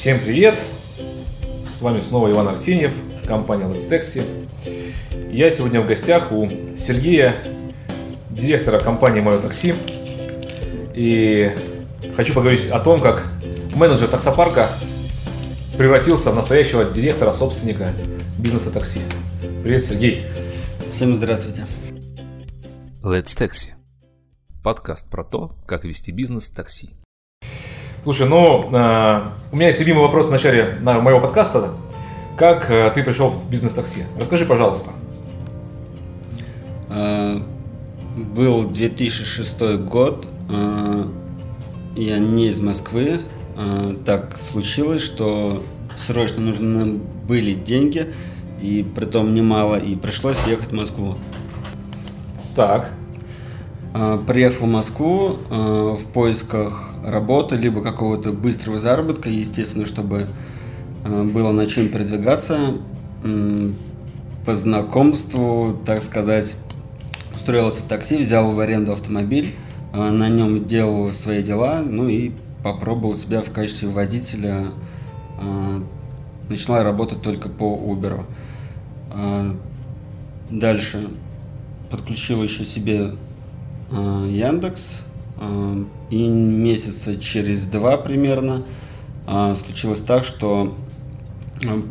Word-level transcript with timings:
Всем 0.00 0.18
привет! 0.18 0.54
С 1.70 1.82
вами 1.82 2.00
снова 2.00 2.30
Иван 2.30 2.48
Арсеньев, 2.48 2.90
компания 3.26 3.66
Let's 3.66 3.86
Taxi. 3.86 4.24
Я 5.30 5.50
сегодня 5.50 5.82
в 5.82 5.86
гостях 5.86 6.32
у 6.32 6.48
Сергея, 6.74 7.36
директора 8.30 8.80
компании 8.80 9.20
Мое 9.20 9.40
такси. 9.40 9.74
И 10.94 11.54
хочу 12.16 12.32
поговорить 12.32 12.70
о 12.70 12.80
том, 12.80 12.98
как 12.98 13.30
менеджер 13.74 14.08
таксопарка 14.08 14.70
превратился 15.76 16.30
в 16.30 16.34
настоящего 16.34 16.86
директора, 16.86 17.34
собственника 17.34 17.92
бизнеса 18.38 18.70
такси. 18.70 19.00
Привет, 19.62 19.84
Сергей. 19.84 20.24
Всем 20.94 21.16
здравствуйте. 21.16 21.66
Let's 23.02 23.36
Taxi. 23.36 23.72
Подкаст 24.64 25.10
про 25.10 25.24
то, 25.24 25.58
как 25.66 25.84
вести 25.84 26.10
бизнес 26.10 26.48
такси. 26.48 26.88
Слушай, 28.02 28.28
ну, 28.28 28.70
э, 28.72 29.20
у 29.52 29.56
меня 29.56 29.66
есть 29.66 29.78
любимый 29.78 30.00
вопрос 30.00 30.26
в 30.26 30.30
начале 30.30 30.78
моего 30.80 31.20
подкаста. 31.20 31.72
Как 32.34 32.70
э, 32.70 32.90
ты 32.94 33.02
пришел 33.02 33.28
в 33.28 33.50
бизнес 33.50 33.74
такси? 33.74 34.04
Расскажи, 34.18 34.46
пожалуйста. 34.46 34.90
Э, 36.88 37.40
был 38.16 38.64
2006 38.64 39.60
год. 39.84 40.26
Э, 40.48 41.04
я 41.94 42.18
не 42.18 42.48
из 42.48 42.58
Москвы. 42.58 43.20
Э, 43.58 43.94
так 44.06 44.38
случилось, 44.50 45.02
что 45.02 45.62
срочно 46.06 46.40
нужны 46.40 47.00
были 47.28 47.52
деньги, 47.52 48.14
и 48.62 48.82
при 48.82 49.04
том 49.04 49.34
немало, 49.34 49.76
и 49.76 49.94
пришлось 49.94 50.38
ехать 50.46 50.70
в 50.70 50.74
Москву. 50.74 51.18
Так. 52.56 52.92
Э, 53.92 54.18
приехал 54.24 54.66
в 54.66 54.70
Москву 54.70 55.38
э, 55.50 55.96
в 55.98 56.04
поисках 56.12 56.90
работы, 57.04 57.56
либо 57.56 57.82
какого-то 57.82 58.32
быстрого 58.32 58.78
заработка, 58.78 59.28
естественно, 59.28 59.84
чтобы 59.84 60.28
э, 61.04 61.22
было 61.24 61.50
на 61.50 61.66
чем 61.66 61.88
передвигаться. 61.88 62.78
По 64.46 64.56
знакомству, 64.56 65.78
так 65.84 66.02
сказать, 66.02 66.56
устроился 67.34 67.82
в 67.82 67.86
такси, 67.86 68.16
взял 68.16 68.50
в 68.52 68.58
аренду 68.58 68.92
автомобиль, 68.92 69.54
на 69.92 70.30
нем 70.30 70.66
делал 70.66 71.12
свои 71.12 71.42
дела, 71.42 71.82
ну 71.84 72.08
и 72.08 72.32
попробовал 72.64 73.16
себя 73.16 73.42
в 73.42 73.50
качестве 73.52 73.88
водителя. 73.88 74.68
Начала 76.48 76.82
работать 76.82 77.20
только 77.20 77.50
по 77.50 77.76
Uber. 77.76 78.24
Дальше 80.50 81.08
подключил 81.90 82.42
еще 82.42 82.64
себе 82.64 83.10
Яндекс, 83.92 84.80
и 86.10 86.28
месяца 86.28 87.16
через 87.16 87.64
два 87.64 87.96
примерно 87.96 88.62
а, 89.26 89.54
случилось 89.54 90.00
так, 90.00 90.24
что 90.24 90.74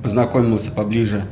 познакомился 0.04 0.72
поближе 0.72 1.26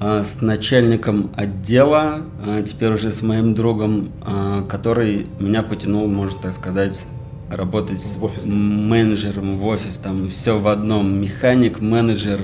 с 0.00 0.40
начальником 0.40 1.30
отдела, 1.36 2.22
теперь 2.66 2.92
уже 2.92 3.12
с 3.12 3.22
моим 3.22 3.54
другом, 3.54 4.10
который 4.68 5.26
меня 5.38 5.62
потянул, 5.62 6.06
можно 6.08 6.38
так 6.40 6.52
сказать, 6.52 7.00
работать 7.48 8.00
в 8.04 8.24
офис. 8.24 8.44
менеджером 8.46 9.58
в 9.58 9.66
офис, 9.66 9.96
там 9.96 10.28
все 10.30 10.58
в 10.58 10.68
одном, 10.68 11.20
механик, 11.20 11.80
менеджер, 11.80 12.40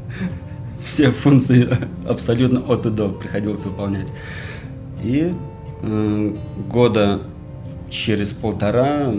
все 0.84 1.10
функции 1.10 1.68
абсолютно 2.08 2.60
от 2.60 2.86
и 2.86 2.90
до 2.90 3.08
приходилось 3.08 3.64
выполнять. 3.64 4.08
И 5.02 5.32
э, 5.32 5.32
года 5.82 7.20
через 7.90 8.28
полтора 8.28 9.12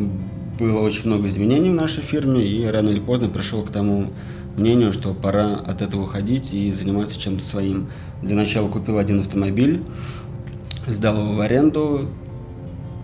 было 0.59 0.79
очень 0.79 1.05
много 1.07 1.27
изменений 1.27 1.69
в 1.69 1.73
нашей 1.73 2.01
фирме, 2.01 2.43
и 2.43 2.65
рано 2.65 2.89
или 2.89 2.99
поздно 2.99 3.27
пришел 3.27 3.63
к 3.63 3.71
тому 3.71 4.11
мнению, 4.57 4.93
что 4.93 5.13
пора 5.13 5.55
от 5.55 5.81
этого 5.81 6.03
уходить 6.03 6.53
и 6.53 6.71
заниматься 6.71 7.19
чем-то 7.19 7.43
своим. 7.43 7.87
Для 8.21 8.35
начала 8.35 8.69
купил 8.69 8.97
один 8.97 9.19
автомобиль, 9.19 9.83
сдал 10.87 11.17
его 11.17 11.33
в 11.33 11.41
аренду. 11.41 12.07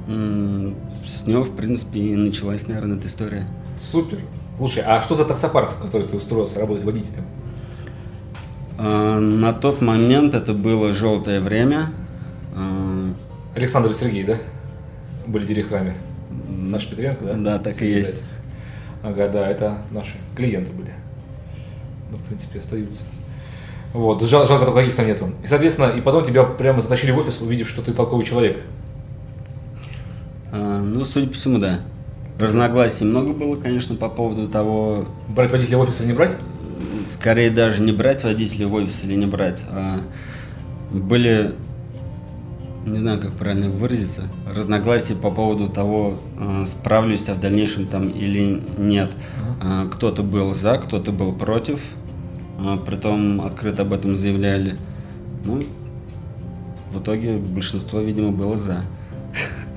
С 0.08 1.28
него, 1.28 1.44
в 1.44 1.56
принципе, 1.56 2.00
и 2.00 2.16
началась, 2.16 2.68
наверное, 2.68 2.98
эта 2.98 3.08
история. 3.08 3.48
Супер. 3.80 4.18
Слушай, 4.58 4.84
а 4.86 5.02
что 5.02 5.16
за 5.16 5.26
таксопарк, 5.26 5.72
в 5.74 5.82
который 5.82 6.08
ты 6.08 6.18
устроился 6.18 6.60
работать 6.60 6.84
водителем? 6.84 7.24
А, 8.78 9.20
на 9.20 9.54
тот 9.54 9.82
момент 9.82 10.34
это 10.34 10.54
было 10.54 10.92
желтое 10.94 11.40
время. 11.40 11.92
А, 12.56 13.01
Александр 13.56 13.92
и 13.92 13.94
Сергей, 13.94 14.24
да? 14.24 14.38
были 15.28 15.46
директорами. 15.46 15.96
Саша 16.66 16.90
Петренко, 16.90 17.26
да? 17.26 17.34
Да, 17.34 17.60
так 17.60 17.82
и 17.82 17.88
есть. 17.88 18.26
Ага, 19.04 19.30
да, 19.30 19.48
это 19.48 19.80
наши 19.92 20.14
клиенты 20.36 20.72
были. 20.72 20.92
Ну, 22.12 22.18
в 22.18 22.22
принципе, 22.24 22.60
остаются. 22.60 23.04
Вот, 23.94 24.22
жал, 24.24 24.48
жалко, 24.48 24.66
только 24.66 24.82
каких-то 24.82 25.04
нету. 25.04 25.32
И, 25.44 25.48
соответственно, 25.48 25.90
и 25.90 26.02
потом 26.02 26.24
тебя 26.24 26.44
прямо 26.44 26.82
затащили 26.82 27.12
в 27.12 27.18
офис, 27.18 27.42
увидев, 27.42 27.70
что 27.70 27.82
ты 27.82 27.94
толковый 27.94 28.26
человек. 28.26 28.58
А, 30.52 30.82
ну, 30.82 31.04
судя 31.04 31.28
по 31.28 31.34
всему, 31.34 31.58
да. 31.58 31.82
Разногласий 32.40 33.06
много 33.06 33.34
было, 33.34 33.56
конечно, 33.56 33.96
по 33.96 34.08
поводу 34.10 34.48
того... 34.48 35.08
Брать 35.28 35.52
водителя 35.52 35.78
в 35.78 35.82
офис 35.82 36.00
или 36.00 36.08
не 36.08 36.14
брать? 36.14 36.32
Скорее 37.10 37.50
даже 37.50 37.82
не 37.82 37.92
брать 37.92 38.24
водителя 38.24 38.68
в 38.68 38.74
офис 38.74 39.04
или 39.04 39.16
не 39.16 39.26
брать. 39.26 39.62
А 39.70 40.02
были 40.92 41.54
не 42.86 42.98
знаю, 42.98 43.20
как 43.20 43.34
правильно 43.34 43.70
выразиться, 43.70 44.24
разногласия 44.54 45.16
по 45.16 45.30
поводу 45.30 45.70
того, 45.70 46.18
э, 46.40 46.66
справлюсь 46.68 47.28
я 47.28 47.36
в 47.36 47.40
дальнейшем 47.40 47.86
там 47.86 48.10
или 48.10 48.62
нет. 48.78 49.12
Uh-huh. 49.62 49.90
Кто-то 49.90 50.24
был 50.24 50.54
за, 50.54 50.78
кто-то 50.78 51.12
был 51.12 51.34
против, 51.34 51.80
э, 52.60 52.78
притом 52.86 53.42
открыто 53.42 53.84
об 53.84 53.94
этом 53.94 54.18
заявляли. 54.18 54.78
Ну, 55.46 55.64
в 56.92 57.00
итоге 57.02 57.38
большинство, 57.38 58.00
видимо, 58.00 58.32
было 58.32 58.58
за. 58.58 58.82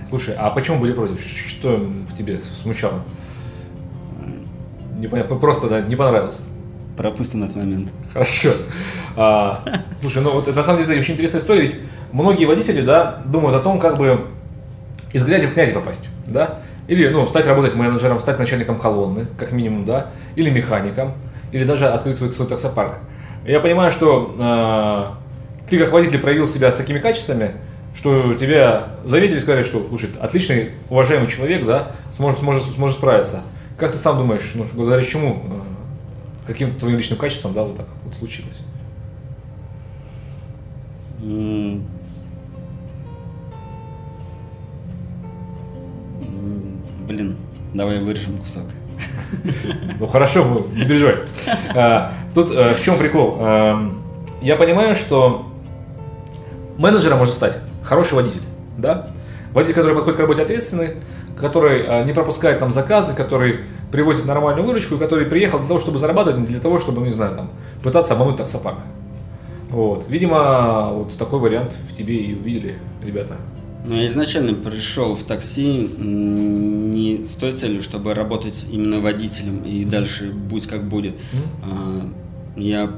Слушай, 0.09 0.35
а 0.39 0.51
почему 0.51 0.79
были 0.79 0.93
против? 0.93 1.21
Что 1.21 1.77
в 1.77 2.17
тебе 2.17 2.41
смущало? 2.63 3.03
Непонятно, 4.99 5.37
просто 5.37 5.69
да, 5.69 5.81
не 5.83 5.97
понравился. 5.97 6.41
Пропустим 6.97 7.43
этот 7.43 7.57
момент. 7.57 7.89
Хорошо. 8.13 8.53
А, 9.17 9.65
слушай, 10.01 10.23
ну 10.23 10.33
вот 10.33 10.55
на 10.55 10.63
самом 10.63 10.85
деле 10.85 11.01
очень 11.01 11.15
интересная 11.15 11.41
история, 11.41 11.63
ведь 11.63 11.77
многие 12.15 12.45
водители, 12.47 12.81
да, 12.81 13.19
думают 13.27 13.57
о 13.57 13.61
том, 13.61 13.79
как 13.79 13.99
бы 13.99 14.21
из 15.13 15.25
грязи 15.25 15.47
в 15.47 15.55
князи 15.55 15.73
попасть, 15.73 16.09
да, 16.27 16.61
или, 16.87 17.09
ну, 17.09 17.27
стать 17.27 17.47
работать 17.47 17.75
менеджером, 17.75 18.21
стать 18.21 18.39
начальником 18.39 18.79
колонны, 18.79 19.27
как 19.37 19.53
минимум, 19.53 19.85
да, 19.85 20.09
или 20.37 20.51
механиком, 20.51 21.13
или 21.53 21.65
даже 21.65 21.89
открыть 21.89 22.17
свой, 22.17 22.33
свой 22.33 22.49
таксопарк. 22.49 22.99
Я 23.47 23.61
понимаю, 23.61 23.93
что 23.93 24.35
э, 24.39 25.69
ты 25.69 25.79
как 25.79 25.93
водитель 25.93 26.19
проявил 26.19 26.47
себя 26.47 26.71
с 26.71 26.77
такими 26.77 26.99
качествами, 26.99 27.53
что 27.95 28.35
тебя 28.35 28.89
заметили 29.05 29.37
и 29.37 29.41
сказали, 29.41 29.65
что, 29.65 29.85
слушай, 29.89 30.11
отличный, 30.21 30.71
уважаемый 30.91 31.29
человек, 31.29 31.65
да, 31.65 31.93
сможет, 32.11 32.41
сможет, 32.41 32.65
сможет 32.65 32.97
справиться. 32.97 33.43
Как 33.77 33.93
ты 33.93 33.99
сам 33.99 34.19
думаешь, 34.19 34.53
ну, 34.55 34.67
благодаря 34.73 35.05
чему, 35.05 35.43
э, 35.45 36.47
каким-то 36.47 36.79
твоим 36.79 36.97
личным 36.97 37.19
качеством, 37.19 37.55
да, 37.55 37.65
вот 37.65 37.77
так 37.77 37.87
вот 38.05 38.15
случилось? 38.15 38.61
Блин, 47.07 47.37
давай 47.75 48.01
вырежем 48.01 48.39
кусок. 48.39 48.65
Ну 49.99 50.07
хорошо, 50.07 50.67
не 50.75 50.85
переживай. 50.85 51.17
А, 51.75 52.15
тут 52.35 52.51
э, 52.51 52.75
в 52.75 52.83
чем 52.83 52.99
прикол? 52.99 53.37
Эм, 53.41 54.03
я 54.41 54.57
понимаю, 54.57 54.95
что 54.95 55.47
менеджером 56.79 57.19
может 57.19 57.35
стать 57.35 57.59
хороший 57.83 58.15
водитель, 58.15 58.43
да? 58.79 59.09
Водитель, 59.53 59.75
который 59.75 59.95
подходит 59.95 60.17
к 60.17 60.21
работе 60.21 60.43
ответственный, 60.43 60.97
который 61.37 61.83
э, 61.83 62.05
не 62.05 62.13
пропускает 62.13 62.59
там 62.59 62.73
заказы, 62.73 63.15
который 63.15 63.61
привозит 63.93 64.27
нормальную 64.27 64.67
выручку, 64.67 64.97
который 64.99 65.27
приехал 65.27 65.59
для 65.59 65.69
того, 65.69 65.81
чтобы 65.81 65.99
зарабатывать, 65.99 66.41
не 66.41 66.47
для 66.47 66.61
того, 66.61 66.79
чтобы, 66.79 67.03
не 67.03 67.13
знаю, 67.13 67.37
там, 67.37 67.51
пытаться 67.83 68.15
обмануть 68.15 68.37
таксопарк. 68.37 68.79
Вот. 69.71 70.07
Видимо, 70.09 70.91
вот 70.93 71.17
такой 71.19 71.41
вариант 71.41 71.77
в 71.91 71.97
тебе 71.97 72.17
и 72.17 72.35
увидели 72.35 72.79
ребята. 73.05 73.37
Ну, 73.87 73.97
я 73.97 74.09
изначально 74.09 74.55
пришел 74.55 75.15
в 75.15 75.25
такси 75.25 75.91
не 75.99 77.27
с 77.29 77.35
той 77.35 77.53
целью, 77.53 77.83
чтобы 77.83 78.15
работать 78.15 78.65
именно 78.71 79.01
водителем 79.01 79.59
и 79.63 79.85
дальше 79.85 80.33
будь 80.33 80.67
как 80.67 80.89
будет. 80.89 81.15
Mm-hmm. 81.15 82.13
Я 82.57 82.91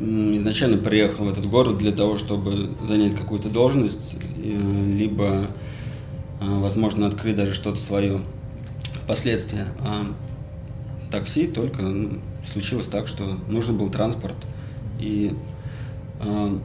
изначально 0.00 0.76
приехал 0.76 1.24
в 1.24 1.28
этот 1.28 1.46
город 1.46 1.78
для 1.78 1.92
того, 1.92 2.18
чтобы 2.18 2.70
занять 2.86 3.14
какую-то 3.14 3.48
должность, 3.48 4.14
э, 4.14 4.86
либо, 4.94 5.46
а, 6.40 6.60
возможно, 6.60 7.06
открыть 7.06 7.36
даже 7.36 7.54
что-то 7.54 7.80
свое 7.80 8.20
впоследствии. 9.02 9.64
А 9.80 10.06
такси 11.10 11.46
только 11.46 11.82
ну, 11.82 12.18
случилось 12.52 12.86
так, 12.86 13.08
что 13.08 13.38
нужен 13.48 13.78
был 13.78 13.90
транспорт. 13.90 14.36
И 15.00 15.32
а, 15.32 15.55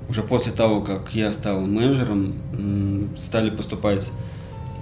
уже 0.09 0.23
после 0.23 0.51
того, 0.51 0.81
как 0.81 1.13
я 1.13 1.31
стал 1.31 1.61
менеджером, 1.61 2.33
стали 3.17 3.49
поступать 3.49 4.07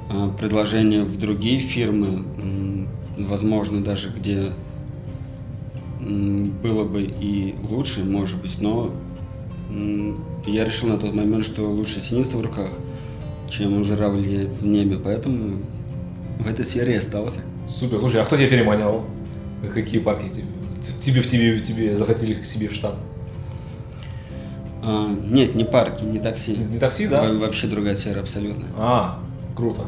а, 0.09 0.29
предложения 0.29 1.03
в 1.03 1.17
другие 1.17 1.59
фирмы, 1.59 2.87
возможно, 3.17 3.83
даже 3.83 4.09
где 4.09 4.51
было 5.99 6.83
бы 6.83 7.03
и 7.03 7.55
лучше, 7.69 8.03
может 8.03 8.41
быть, 8.41 8.59
но 8.61 8.93
я 10.45 10.65
решил 10.65 10.89
на 10.89 10.97
тот 10.97 11.13
момент, 11.13 11.45
что 11.45 11.69
лучше 11.69 12.01
синица 12.01 12.37
в 12.37 12.41
руках, 12.41 12.71
чем 13.49 13.83
журавли 13.83 14.47
в 14.59 14.65
небе, 14.65 14.97
поэтому 14.97 15.59
в 16.39 16.47
этой 16.47 16.65
сфере 16.65 16.93
я 16.93 16.99
остался. 16.99 17.41
Супер. 17.67 17.99
Слушай, 17.99 18.21
а 18.21 18.25
кто 18.25 18.37
тебя 18.37 18.49
переманивал? 18.49 19.05
Какие 19.73 19.99
парки 19.99 20.29
тебе, 21.03 21.21
тебе, 21.23 21.59
тебе 21.59 21.95
захотели 21.95 22.35
к 22.35 22.45
себе 22.45 22.69
в 22.69 22.73
штат? 22.73 22.95
А, 24.81 25.07
нет, 25.09 25.55
не 25.55 25.63
парки, 25.65 26.03
не 26.03 26.19
такси. 26.19 26.55
Не 26.55 26.77
такси, 26.77 27.07
да? 27.07 27.21
Во- 27.23 27.39
Вообще 27.39 27.67
другая 27.67 27.95
сфера 27.95 28.21
абсолютно. 28.21 28.65
А, 28.77 29.19
круто. 29.55 29.85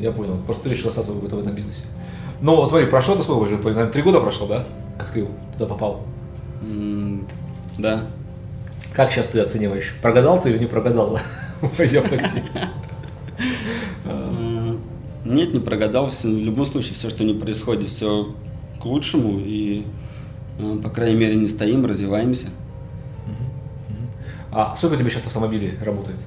Я 0.00 0.10
понял. 0.12 0.36
Просто 0.46 0.68
решил 0.68 0.88
остаться 0.90 1.12
в, 1.12 1.20
в 1.20 1.24
этом 1.38 1.54
бизнесе. 1.54 1.84
Ну, 2.40 2.64
смотри, 2.66 2.86
прошло-то 2.86 3.22
сколько 3.22 3.44
уже? 3.44 3.56
Наверное, 3.58 3.86
три 3.90 4.02
года 4.02 4.20
прошло, 4.20 4.46
да? 4.46 4.64
Как 4.98 5.10
ты 5.12 5.26
туда 5.54 5.66
попал? 5.66 6.02
Да. 7.78 8.06
Как 8.92 9.12
сейчас 9.12 9.26
ты 9.28 9.40
оцениваешь? 9.40 9.94
Прогадал 10.02 10.40
ты 10.40 10.50
или 10.50 10.58
не 10.58 10.66
прогадал, 10.66 11.18
пойдя 11.76 12.00
в 12.00 12.08
такси? 12.08 12.42
М, 14.04 14.80
Нет, 15.24 15.54
не 15.54 15.60
прогадал. 15.60 16.10
В 16.10 16.24
любом 16.24 16.66
случае, 16.66 16.94
все, 16.94 17.08
что 17.10 17.24
не 17.24 17.34
происходит, 17.34 17.90
все 17.90 18.34
к 18.80 18.84
лучшему. 18.84 19.38
И, 19.40 19.84
э, 20.58 20.76
по 20.82 20.90
крайней 20.90 21.16
мере, 21.18 21.36
не 21.36 21.48
стоим, 21.48 21.86
развиваемся. 21.86 22.48
А 24.54 24.76
сколько 24.76 24.94
у 24.94 24.98
тебя 24.98 25.10
сейчас 25.10 25.26
автомобилей 25.26 25.76
работает? 25.82 26.18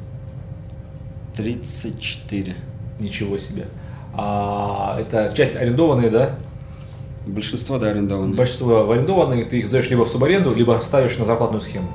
34. 1.38 2.56
Ничего 3.00 3.38
себе. 3.38 3.68
А 4.14 4.98
это 5.00 5.34
часть 5.36 5.56
арендованные, 5.56 6.10
да? 6.10 6.36
Большинство, 7.26 7.78
да, 7.78 7.92
арендованы. 7.92 8.36
Большинство 8.36 8.92
арендованные, 8.92 9.46
ты 9.46 9.60
их 9.60 9.68
сдаешь 9.68 9.90
либо 9.90 10.04
в 10.04 10.10
субаренду, 10.10 10.54
либо 10.54 10.80
ставишь 10.84 11.18
на 11.18 11.26
зарплатную 11.26 11.62
схему. 11.62 11.88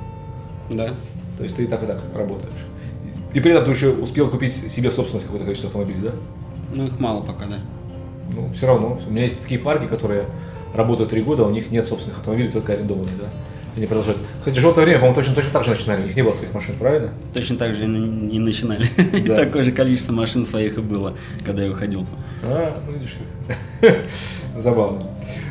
Да. 0.70 0.94
То 1.36 1.44
есть 1.44 1.56
ты 1.56 1.64
и 1.64 1.66
так, 1.66 1.82
и 1.82 1.86
так 1.86 2.02
работаешь. 2.14 2.52
И 3.34 3.40
при 3.40 3.52
этом 3.52 3.66
ты 3.66 3.70
еще 3.72 3.90
успел 3.90 4.30
купить 4.30 4.54
себе 4.72 4.90
в 4.90 4.94
собственность 4.94 5.26
какое-то 5.26 5.44
количество 5.44 5.68
автомобилей, 5.68 6.00
да? 6.02 6.12
Ну, 6.76 6.86
их 6.86 6.98
мало 7.00 7.22
пока, 7.22 7.46
да. 7.46 7.58
Ну, 8.34 8.50
все 8.54 8.66
равно. 8.66 8.98
У 9.06 9.10
меня 9.10 9.24
есть 9.24 9.42
такие 9.42 9.60
парки, 9.60 9.86
которые 9.86 10.24
работают 10.74 11.10
три 11.10 11.22
года, 11.22 11.42
а 11.42 11.46
у 11.46 11.50
них 11.50 11.70
нет 11.70 11.86
собственных 11.86 12.18
автомобилей, 12.18 12.50
только 12.50 12.72
арендованные, 12.72 13.16
да? 13.18 13.26
Они 13.76 13.86
продолжают. 13.86 14.18
Кстати, 14.38 14.58
желтое 14.58 14.84
время, 14.84 15.00
по-моему, 15.00 15.14
точно, 15.16 15.34
точно 15.34 15.50
так 15.50 15.64
же 15.64 15.70
начинали. 15.70 16.02
У 16.02 16.06
них 16.06 16.16
не 16.16 16.22
было 16.22 16.32
своих 16.32 16.52
машин, 16.52 16.74
правильно? 16.78 17.12
Точно 17.32 17.56
так 17.56 17.74
же 17.74 17.84
и 17.86 17.86
и 17.86 18.38
начинали. 18.38 18.88
Да. 19.26 19.36
Такое 19.36 19.62
же 19.62 19.72
количество 19.72 20.12
машин 20.12 20.44
своих 20.44 20.76
и 20.76 20.80
было, 20.80 21.14
когда 21.44 21.64
я 21.64 21.70
уходил. 21.70 22.06
А, 22.42 22.76
ну 22.86 22.92
видишь 22.92 23.16
как. 23.80 23.96
Забавно. 24.58 25.06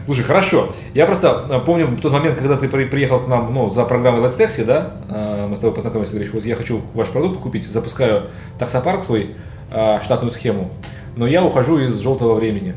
Слушай, 0.05 0.23
хорошо. 0.23 0.73
Я 0.93 1.05
просто 1.05 1.31
а, 1.31 1.59
помню 1.59 1.97
тот 1.99 2.11
момент, 2.11 2.37
когда 2.37 2.57
ты 2.57 2.67
при- 2.67 2.85
приехал 2.85 3.19
к 3.19 3.27
нам 3.27 3.53
ну, 3.53 3.69
за 3.69 3.85
программой 3.85 4.21
Let's 4.21 4.37
Taxi, 4.37 4.65
да? 4.65 4.93
А, 5.09 5.47
Мы 5.47 5.55
с 5.55 5.59
тобой 5.59 5.73
познакомились, 5.73 6.09
ты 6.09 6.17
говоришь, 6.17 6.33
вот 6.33 6.45
я 6.45 6.55
хочу 6.55 6.81
ваш 6.93 7.09
продукт 7.09 7.39
купить, 7.39 7.65
запускаю 7.65 8.23
таксопарк 8.59 9.01
свой, 9.01 9.35
а, 9.71 10.01
штатную 10.03 10.31
схему, 10.31 10.71
но 11.15 11.25
я 11.25 11.43
ухожу 11.43 11.79
из 11.79 11.97
желтого 11.99 12.35
времени. 12.35 12.75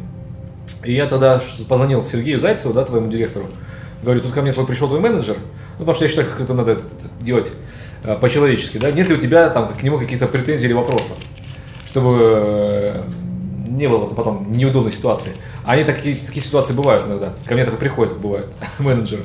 И 0.85 0.93
я 0.93 1.07
тогда 1.07 1.43
позвонил 1.69 2.05
Сергею 2.05 2.39
Зайцеву, 2.41 2.73
да, 2.73 2.85
твоему 2.85 3.11
директору, 3.11 3.47
говорю, 4.05 4.21
тут 4.21 4.33
ко 4.33 4.43
мне 4.43 4.53
твой 4.53 4.67
пришел 4.67 4.89
твой 4.89 5.01
менеджер, 5.01 5.37
ну, 5.79 5.79
потому 5.81 5.95
что 5.95 6.05
я 6.05 6.09
считаю, 6.09 6.29
как 6.29 6.41
это 6.41 6.55
надо 6.55 6.81
делать 7.21 7.51
а, 8.05 8.17
по-человечески, 8.17 8.79
да, 8.79 8.91
нет 8.93 9.09
ли 9.09 9.15
у 9.15 9.19
тебя 9.19 9.49
там 9.51 9.75
к 9.75 9.83
нему 9.83 9.99
каких-то 9.99 10.27
претензий 10.27 10.67
или 10.67 10.75
вопросов, 10.75 11.17
чтобы 11.87 12.19
э, 12.21 13.03
не 13.67 13.89
было 13.89 14.07
потом 14.07 14.51
неудобной 14.53 14.93
ситуации. 14.93 15.33
Они 15.65 15.85
такие, 15.85 16.17
такие 16.17 16.45
ситуации 16.45 16.75
бывают 16.75 17.07
иногда. 17.07 17.35
Ко 17.47 17.55
мне 17.55 17.65
так 17.65 17.79
приходят, 17.79 18.19
бывают, 18.19 18.53
менеджеры. 18.79 19.23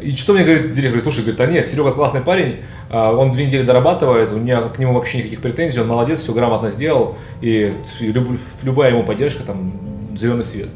И 0.00 0.16
что 0.16 0.32
мне 0.32 0.42
говорит 0.42 0.72
директор? 0.72 1.00
Слушай, 1.00 1.20
говорит, 1.20 1.40
а 1.40 1.46
нет, 1.46 1.66
Серега 1.66 1.92
классный 1.92 2.22
парень, 2.22 2.60
а, 2.90 3.12
он 3.12 3.30
две 3.32 3.46
недели 3.46 3.62
дорабатывает, 3.62 4.32
у 4.32 4.36
меня 4.36 4.62
к 4.62 4.78
нему 4.78 4.94
вообще 4.94 5.18
никаких 5.18 5.40
претензий, 5.40 5.80
он 5.80 5.86
молодец, 5.86 6.20
все 6.20 6.32
грамотно 6.32 6.70
сделал, 6.70 7.16
и 7.40 7.72
люб- 8.00 8.40
любая 8.62 8.90
ему 8.90 9.04
поддержка, 9.04 9.44
там, 9.44 9.72
зеленый 10.18 10.44
свет. 10.44 10.68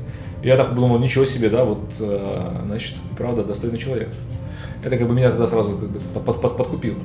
Я 0.47 0.57
так 0.57 0.69
подумал, 0.69 1.01
ничего 1.01 1.25
себе, 1.25 1.51
да, 1.51 1.65
вот, 1.65 1.81
э, 1.99 2.61
значит, 2.67 2.95
правда, 3.19 3.43
достойный 3.43 3.79
человек. 3.79 4.11
Это 4.85 4.97
как 4.97 5.09
бы 5.09 5.13
меня 5.13 5.31
тогда 5.31 5.49
сразу 5.49 5.77
как 5.77 5.89
бы 5.89 5.99
под- 5.99 6.25
под- 6.25 6.41
под- 6.41 6.57
подкупило. 6.57 6.99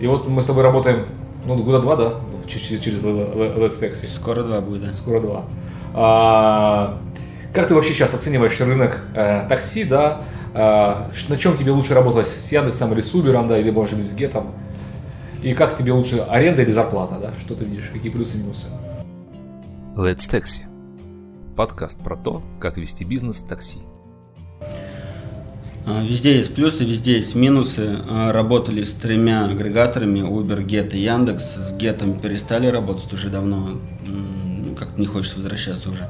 И 0.00 0.06
вот 0.06 0.26
мы 0.26 0.42
с 0.42 0.46
тобой 0.46 0.62
работаем, 0.62 1.04
ну, 1.44 1.62
года 1.62 1.80
два, 1.80 1.96
да, 1.96 2.14
через, 2.46 2.82
через 2.82 3.00
Let's 3.00 3.78
Taxi. 3.78 4.08
Скоро 4.14 4.42
два 4.42 4.62
будет, 4.62 4.86
да. 4.86 4.94
Скоро 4.94 5.20
два. 5.20 5.44
А, 5.92 6.96
как 7.52 7.66
ты 7.68 7.74
вообще 7.74 7.92
сейчас 7.92 8.14
оцениваешь 8.14 8.58
рынок 8.58 9.04
э, 9.14 9.44
такси, 9.50 9.84
да? 9.84 10.22
А, 10.54 11.10
на 11.28 11.36
чем 11.36 11.58
тебе 11.58 11.72
лучше 11.72 11.92
работалось, 11.92 12.28
с 12.34 12.50
Яндексом 12.50 12.94
или 12.94 13.02
с 13.02 13.12
Uber, 13.12 13.46
да, 13.46 13.58
или 13.58 13.70
может 13.70 13.98
быть 13.98 14.08
с 14.08 14.14
Гетом? 14.14 14.52
И 15.42 15.52
как 15.52 15.76
тебе 15.76 15.92
лучше, 15.92 16.20
аренда 16.20 16.62
или 16.62 16.72
зарплата, 16.72 17.16
да? 17.20 17.32
Что 17.38 17.54
ты 17.54 17.66
видишь, 17.66 17.90
какие 17.92 18.10
плюсы 18.10 18.38
и 18.38 18.40
минусы? 18.40 18.68
Let's 19.94 20.26
Taxi. 20.30 20.62
Подкаст 21.58 22.04
про 22.04 22.14
то, 22.14 22.40
как 22.60 22.78
вести 22.78 23.02
бизнес 23.02 23.42
такси. 23.42 23.80
А, 25.84 26.04
Везде 26.04 26.36
есть 26.36 26.54
плюсы, 26.54 26.84
везде 26.84 27.16
есть 27.16 27.34
минусы. 27.34 27.98
А, 28.08 28.30
Работали 28.30 28.84
с 28.84 28.92
тремя 28.92 29.46
агрегаторами 29.46 30.20
Uber, 30.20 30.64
Get 30.64 30.94
и 30.94 31.00
Яндекс. 31.00 31.42
С 31.56 31.72
Getом 31.72 32.20
перестали 32.20 32.68
работать 32.68 33.12
уже 33.12 33.28
давно. 33.28 33.80
М, 34.06 34.76
Как-то 34.78 35.00
не 35.00 35.08
хочется 35.08 35.38
возвращаться 35.38 35.90
уже. 35.90 36.08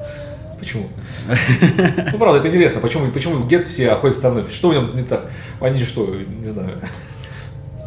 Почему? 0.59 0.89
Ну, 2.13 2.19
правда, 2.19 2.41
это 2.41 2.49
интересно, 2.49 2.83
почему, 2.83 3.11
почему 3.11 3.43
Get 3.47 3.63
все 3.63 3.95
ходят 3.95 4.19
стороной? 4.19 4.45
Что 4.53 4.69
в 4.69 4.75
нем 4.75 4.95
не 4.95 5.03
так? 5.03 5.31
Они 5.63 5.83
что, 5.83 6.15
не 6.15 6.45
знаю. 6.51 6.77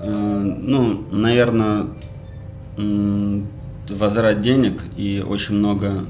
Э, 0.02 0.10
Ну, 0.10 1.04
наверное, 1.12 1.90
возврат 3.88 4.42
денег 4.42 4.82
и 4.98 5.24
очень 5.24 5.54
много, 5.58 6.06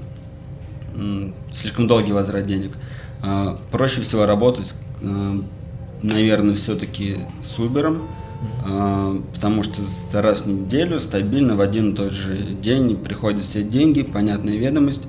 слишком 1.53 1.87
долгий 1.87 2.11
возврат 2.11 2.45
денег. 2.45 2.71
А, 3.21 3.59
Проще 3.71 4.01
всего 4.01 4.25
работать, 4.25 4.73
э, 5.01 5.39
наверное, 6.01 6.55
все-таки 6.55 7.19
с 7.45 7.59
Uber, 7.59 8.01
а, 8.65 9.21
потому 9.33 9.63
что 9.63 9.81
раз 10.13 10.41
в 10.41 10.47
неделю 10.47 10.99
стабильно 10.99 11.55
в 11.55 11.61
один 11.61 11.91
и 11.91 11.95
тот 11.95 12.11
же 12.11 12.37
день 12.37 12.95
приходят 12.97 13.43
все 13.43 13.63
деньги, 13.63 14.01
понятная 14.01 14.57
ведомость, 14.57 15.03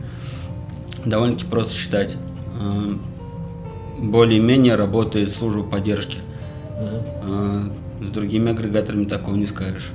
довольно-таки 1.04 1.46
просто 1.46 1.74
считать. 1.74 2.16
А, 2.60 2.98
Более-менее 3.98 4.74
работает 4.74 5.30
служба 5.30 5.62
поддержки. 5.62 6.18
А, 6.76 7.70
С 8.00 8.10
другими 8.10 8.50
агрегаторами 8.50 9.04
такого 9.04 9.36
не 9.36 9.46
скажешь. 9.46 9.90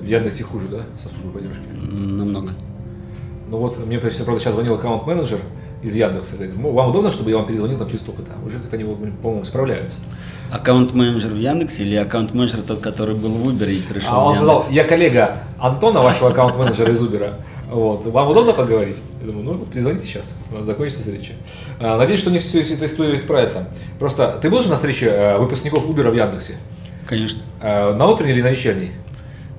В 0.00 0.06
Яндексе 0.06 0.44
хуже, 0.44 0.68
да, 0.68 0.82
со 0.96 1.08
службой 1.08 1.32
поддержки? 1.42 1.62
Намного. 1.90 2.50
Ну 3.48 3.58
вот, 3.58 3.84
мне, 3.86 3.98
правда, 3.98 4.40
сейчас 4.40 4.54
звонил 4.54 4.74
аккаунт-менеджер 4.74 5.38
из 5.82 5.94
Яндекса, 5.94 6.36
говорит, 6.36 6.54
«Ну, 6.56 6.72
вам 6.72 6.90
удобно, 6.90 7.12
чтобы 7.12 7.30
я 7.30 7.36
вам 7.36 7.46
перезвонил 7.46 7.78
там 7.78 7.88
через 7.88 8.00
столько-то? 8.00 8.32
Уже 8.46 8.58
как-то 8.58 8.76
они, 8.76 8.84
по-моему, 8.84 9.44
справляются. 9.44 9.98
Аккаунт-менеджер 10.50 11.30
в 11.32 11.36
Яндексе 11.38 11.82
или 11.82 11.96
аккаунт-менеджер 11.96 12.62
тот, 12.62 12.80
который 12.80 13.14
был 13.14 13.30
в 13.30 13.48
Uber 13.48 13.70
и 13.70 13.80
пришел 13.80 14.08
А 14.10 14.24
он 14.24 14.34
сказал, 14.34 14.66
я 14.70 14.84
коллега 14.84 15.38
Антона, 15.58 16.00
вашего 16.00 16.30
аккаунт-менеджера 16.30 16.92
из 16.92 17.02
Uber. 17.02 17.34
Вот. 17.70 18.06
Вам 18.06 18.30
удобно 18.30 18.52
поговорить? 18.52 18.96
Я 19.20 19.32
думаю, 19.32 19.58
ну, 19.58 19.64
перезвоните 19.66 20.06
сейчас, 20.06 20.36
закончится 20.60 21.00
встреча. 21.00 21.32
А, 21.80 21.96
Надеюсь, 21.98 22.20
что 22.20 22.30
у 22.30 22.32
них 22.32 22.42
все 22.42 22.60
эта 22.60 22.86
история 22.86 23.14
исправится. 23.14 23.68
Просто, 23.98 24.38
ты 24.40 24.48
был 24.50 24.62
же 24.62 24.68
на 24.68 24.76
встрече 24.76 25.06
э, 25.06 25.38
выпускников 25.38 25.84
Uber 25.86 26.10
в 26.10 26.14
Яндексе? 26.14 26.54
Конечно. 27.06 27.40
Э, 27.60 27.92
На 27.94 28.06
утренней 28.06 28.32
или 28.32 28.42
на 28.42 28.50
вечерней? 28.50 28.92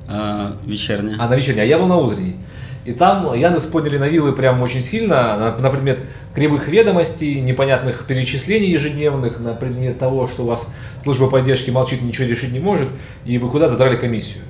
А, 0.08 0.56
вечерняя. 0.66 1.18
А 1.20 1.28
на 1.28 1.36
вечерней, 1.36 1.62
а 1.62 1.66
я 1.66 1.78
был 1.78 1.88
на 1.88 1.98
утренней. 1.98 2.38
И 2.86 2.92
там 2.92 3.34
Яндекс 3.34 3.66
подняли 3.66 3.98
на 3.98 4.08
вилы 4.08 4.32
прям 4.32 4.62
очень 4.62 4.82
сильно 4.82 5.38
на, 5.38 5.58
на 5.58 5.70
предмет 5.72 6.00
кривых 6.36 6.68
ведомостей, 6.68 7.42
непонятных 7.42 8.06
перечислений 8.06 8.70
ежедневных, 8.70 9.40
на 9.40 9.54
предмет 9.56 9.98
того, 9.98 10.28
что 10.28 10.44
у 10.44 10.46
вас 10.46 10.68
служба 11.04 11.28
поддержки 11.30 11.72
молчит, 11.72 12.04
ничего 12.04 12.28
решить 12.28 12.52
не 12.52 12.60
может, 12.60 12.90
и 13.26 13.40
вы 13.40 13.50
куда 13.50 13.68
задрали 13.68 13.96
комиссию. 13.96 14.44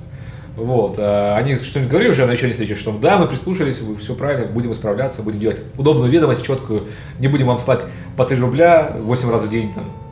Вот. 0.54 0.96
а 0.98 1.36
Они 1.36 1.56
что-нибудь 1.56 1.90
говорили 1.90 2.10
уже 2.10 2.26
на 2.26 2.32
вечерней 2.32 2.52
встрече, 2.52 2.74
что 2.74 2.92
да, 2.92 3.16
мы 3.16 3.26
прислушались, 3.26 3.80
вы 3.80 3.96
все 3.96 4.14
правильно, 4.14 4.46
будем 4.46 4.72
исправляться, 4.72 5.22
будем 5.22 5.40
делать 5.40 5.60
удобную 5.78 6.10
ведомость, 6.10 6.44
четкую, 6.44 6.88
не 7.18 7.28
будем 7.28 7.46
вам 7.46 7.60
слать 7.60 7.80
по 8.16 8.24
3 8.24 8.38
рубля 8.38 8.96
8 8.98 9.30
раз 9.30 9.44
в 9.44 9.50
день. 9.50 9.72
Там. 9.74 10.05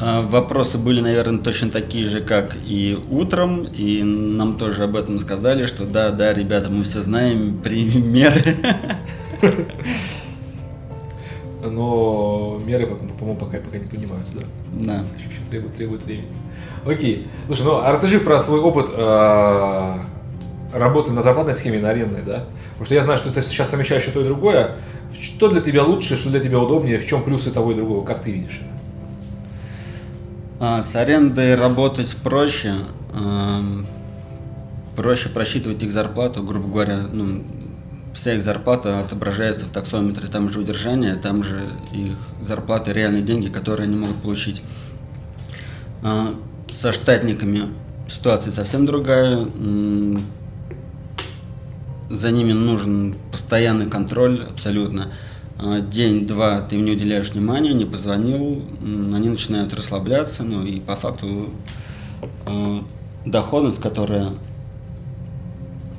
А, 0.00 0.22
Вопросы 0.22 0.76
были, 0.76 1.00
наверное, 1.00 1.38
точно 1.38 1.70
такие 1.70 2.08
же, 2.08 2.20
как 2.20 2.56
и 2.64 2.98
утром, 3.10 3.64
и 3.64 4.02
нам 4.02 4.54
тоже 4.54 4.84
об 4.84 4.96
этом 4.96 5.18
сказали, 5.20 5.66
что 5.66 5.84
да, 5.86 6.10
да, 6.10 6.34
ребята, 6.34 6.68
мы 6.68 6.84
все 6.84 7.02
знаем, 7.02 7.58
примем 7.62 8.12
меры. 8.12 8.56
Но 11.62 12.60
меры, 12.64 12.86
по- 12.86 12.96
по-моему, 12.96 13.38
пока, 13.38 13.58
пока 13.58 13.78
не 13.78 13.86
принимаются, 13.86 14.38
да. 14.38 14.44
Да. 14.72 15.04
Еще, 15.16 15.38
требует, 15.48 15.74
требует 15.74 16.04
времени. 16.04 16.28
Окей. 16.84 17.28
Слушай, 17.46 17.62
ну 17.62 17.76
а 17.76 17.92
расскажи 17.92 18.20
про 18.20 18.38
свой 18.40 18.60
опыт 18.60 18.90
э, 18.90 19.94
работы 20.74 21.12
на 21.12 21.22
зарплатной 21.22 21.54
схеме, 21.54 21.78
на 21.78 21.90
арендной, 21.90 22.22
да? 22.22 22.44
Потому 22.72 22.86
что 22.86 22.94
я 22.94 23.02
знаю, 23.02 23.18
что 23.18 23.32
ты 23.32 23.40
сейчас 23.42 23.70
совмещаешь 23.70 24.06
и 24.06 24.10
то, 24.10 24.20
и 24.20 24.24
другое. 24.24 24.76
Что 25.18 25.48
для 25.48 25.62
тебя 25.62 25.84
лучше, 25.84 26.16
что 26.18 26.28
для 26.28 26.40
тебя 26.40 26.58
удобнее, 26.58 26.98
в 26.98 27.06
чем 27.06 27.22
плюсы 27.22 27.50
того 27.50 27.72
и 27.72 27.74
другого, 27.74 28.04
как 28.04 28.20
ты 28.20 28.32
видишь? 28.32 28.60
это? 28.60 28.73
А, 30.66 30.82
с 30.82 30.96
арендой 30.96 31.56
работать 31.56 32.16
проще. 32.16 32.72
Эм, 33.12 33.86
проще 34.96 35.28
просчитывать 35.28 35.82
их 35.82 35.92
зарплату, 35.92 36.42
грубо 36.42 36.68
говоря, 36.68 37.02
ну, 37.02 37.44
вся 38.14 38.32
их 38.32 38.44
зарплата 38.44 38.98
отображается 38.98 39.66
в 39.66 39.68
таксометре, 39.68 40.26
там 40.28 40.50
же 40.50 40.60
удержание, 40.60 41.16
там 41.16 41.44
же 41.44 41.60
их 41.92 42.16
зарплаты, 42.40 42.94
реальные 42.94 43.20
деньги, 43.20 43.48
которые 43.48 43.84
они 43.84 43.96
могут 43.96 44.22
получить. 44.22 44.62
А, 46.02 46.34
со 46.80 46.92
штатниками 46.92 47.68
ситуация 48.08 48.50
совсем 48.50 48.86
другая. 48.86 49.46
За 52.08 52.30
ними 52.30 52.52
нужен 52.52 53.16
постоянный 53.30 53.90
контроль 53.90 54.46
абсолютно. 54.48 55.12
А, 55.56 55.80
день-два 55.80 56.62
ты 56.62 56.76
им 56.76 56.84
не 56.84 56.92
уделяешь 56.92 57.30
внимания, 57.30 57.72
не 57.74 57.84
позвонил, 57.84 58.62
они 58.82 59.28
начинают 59.28 59.72
расслабляться, 59.72 60.42
ну 60.42 60.64
и 60.64 60.80
по 60.80 60.96
факту 60.96 61.50
а, 62.44 62.82
доходность, 63.24 63.80
которая 63.80 64.32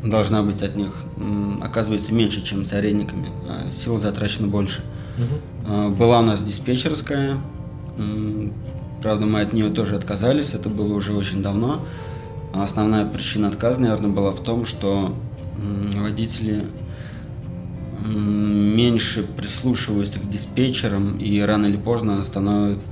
должна 0.04 0.44
быть 0.44 0.62
от 0.62 0.76
них, 0.76 0.92
оказывается 1.64 2.14
меньше, 2.14 2.44
чем 2.44 2.66
с 2.66 2.74
арендниками, 2.74 3.30
а 3.48 3.72
сил 3.72 4.00
затрачено 4.00 4.48
больше. 4.48 4.82
Угу. 5.18 5.96
Была 5.96 6.20
у 6.20 6.24
нас 6.24 6.44
диспетчерская, 6.44 7.38
правда 9.02 9.26
мы 9.26 9.42
от 9.42 9.54
нее 9.54 9.72
тоже 9.72 9.96
отказались, 9.96 10.54
это 10.54 10.70
было 10.70 10.94
уже 10.94 11.14
очень 11.14 11.42
давно. 11.42 11.86
Основная 12.54 13.06
причина 13.06 13.48
отказа, 13.48 13.82
наверное, 13.82 14.12
была 14.12 14.32
в 14.32 14.44
том, 14.44 14.66
что 14.66 15.16
водители 15.96 16.68
меньше 18.06 19.24
прислушиваются 19.24 20.20
к 20.20 20.30
диспетчерам 20.30 21.18
и 21.18 21.40
рано 21.42 21.68
или 21.68 21.78
поздно 21.78 22.24
становятся, 22.24 22.84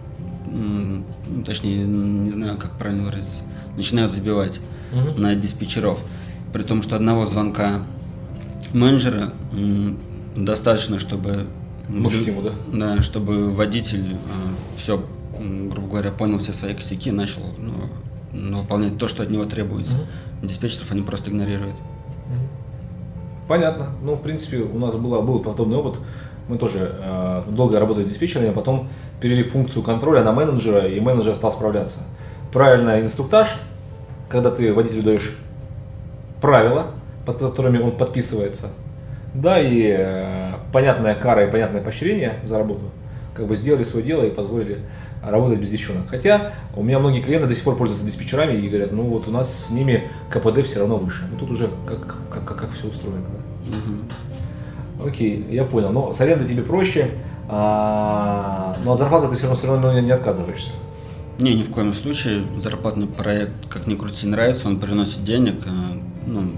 ну, 0.52 1.04
точнее, 1.46 1.86
не 1.86 2.32
знаю, 2.32 2.58
как 2.58 2.78
правильно 2.78 3.04
выразиться, 3.04 3.44
начинают 3.78 4.12
забивать 4.12 4.60
угу. 4.92 5.20
на 5.20 5.36
диспетчеров. 5.36 6.00
При 6.52 6.64
том, 6.64 6.84
что 6.84 6.96
одного 6.96 7.28
звонка 7.28 7.84
менеджера 8.74 9.34
достаточно, 10.36 11.00
чтобы... 11.00 11.48
Мушить 11.90 12.28
ему, 12.28 12.42
да? 12.42 12.52
Да, 12.72 13.02
чтобы 13.02 13.52
водитель 13.52 14.14
э, 14.14 14.78
все, 14.78 15.04
грубо 15.40 15.88
говоря, 15.88 16.12
понял 16.12 16.38
все 16.38 16.54
свои 16.54 16.74
косяки 16.74 17.10
и 17.10 17.12
начал 17.12 17.42
ну, 18.32 18.62
выполнять 18.62 18.98
то, 18.98 19.08
что 19.08 19.24
от 19.24 19.30
него 19.30 19.46
требуется. 19.46 19.94
Угу. 19.94 20.48
Диспетчеров 20.48 20.92
они 20.92 21.02
просто 21.02 21.30
игнорируют. 21.30 21.76
Понятно. 23.48 23.90
Ну, 24.02 24.16
в 24.16 24.22
принципе, 24.22 24.58
у 24.58 24.78
нас 24.80 24.96
было, 24.96 25.22
был 25.22 25.40
подобный 25.40 25.78
опыт. 25.78 26.00
Мы 26.48 26.58
тоже 26.58 26.92
э, 27.00 27.44
долго 27.48 27.80
работали 27.80 28.06
диспетчерами, 28.06 28.50
а 28.50 28.54
потом 28.54 28.90
перевели 29.22 29.44
функцию 29.44 29.84
контроля 29.84 30.24
на 30.24 30.34
менеджера, 30.34 30.88
и 30.88 31.00
менеджер 31.00 31.36
стал 31.36 31.54
справляться. 31.54 32.02
Правильный 32.52 33.02
инструктаж, 33.02 33.48
когда 34.30 34.52
ты 34.52 34.74
водителю 34.74 35.04
даешь 35.04 35.38
правила, 36.42 36.88
под 37.26 37.38
которыми 37.38 37.80
он 37.80 37.92
подписывается, 37.92 38.70
да, 39.34 39.60
и 39.60 39.96
э, 39.98 40.52
понятная 40.74 41.16
кара 41.16 41.46
и 41.46 41.52
понятное 41.52 41.82
поощрение 41.82 42.34
за 42.44 42.58
работу, 42.58 42.92
как 43.34 43.48
бы 43.48 43.56
сделали 43.56 43.84
свое 43.84 44.06
дело 44.06 44.24
и 44.24 44.30
позволили 44.30 44.80
работать 45.26 45.60
без 45.60 45.70
девчонок. 45.70 46.08
Хотя 46.08 46.54
у 46.76 46.84
меня 46.84 47.00
многие 47.00 47.22
клиенты 47.22 47.48
до 47.48 47.56
сих 47.56 47.64
пор 47.64 47.76
пользуются 47.76 48.06
диспетчерами 48.06 48.58
и 48.58 48.68
говорят, 48.68 48.92
ну 48.92 49.04
вот 49.04 49.28
у 49.28 49.32
нас 49.32 49.68
с 49.68 49.70
ними 49.70 50.10
КПД 50.30 50.66
все 50.66 50.80
равно 50.80 50.98
выше. 50.98 51.26
Ну 51.32 51.38
тут 51.38 51.52
уже 51.52 51.70
как, 51.86 52.20
как, 52.30 52.46
как, 52.46 52.58
как 52.58 52.72
все 52.74 52.88
устроено. 52.88 53.26
Да? 53.28 53.78
Угу. 53.78 55.10
Окей, 55.10 55.46
я 55.50 55.64
понял. 55.64 55.92
Но 55.92 56.14
с 56.14 56.22
арендой 56.22 56.48
тебе 56.48 56.64
проще, 56.64 57.10
а, 57.50 58.76
но 58.84 58.94
от 58.94 59.00
зарплаты 59.00 59.28
ты 59.30 59.36
все 59.36 59.44
равно, 59.44 59.58
все 59.58 59.68
равно 59.68 60.00
не 60.00 60.12
отказываешься. 60.12 60.72
Не, 61.40 61.56
ни 61.56 61.64
в 61.64 61.72
коем 61.72 61.94
случае. 61.94 62.46
Зарплатный 62.62 63.08
проект, 63.08 63.68
как 63.68 63.88
ни 63.88 63.96
крути, 63.96 64.28
нравится, 64.28 64.68
он 64.68 64.80
приносит 64.80 65.26
денег. 65.26 65.56
Э, 65.66 65.98
ну, 66.28 66.52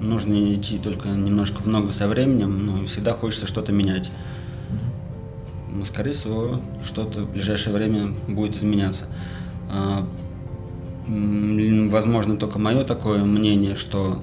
нужно 0.00 0.54
идти 0.54 0.78
только 0.78 1.08
немножко 1.08 1.62
в 1.62 1.66
ногу 1.66 1.92
со 1.92 2.08
временем, 2.08 2.66
но 2.66 2.86
всегда 2.86 3.12
хочется 3.12 3.46
что-то 3.46 3.72
менять 3.72 4.10
но, 5.74 5.84
скорее 5.84 6.12
всего, 6.12 6.60
что-то 6.84 7.22
в 7.22 7.30
ближайшее 7.32 7.74
время 7.74 8.14
будет 8.28 8.56
изменяться. 8.56 9.06
А, 9.68 10.06
возможно, 11.06 12.36
только 12.36 12.58
мое 12.58 12.84
такое 12.84 13.24
мнение, 13.24 13.74
что 13.74 14.22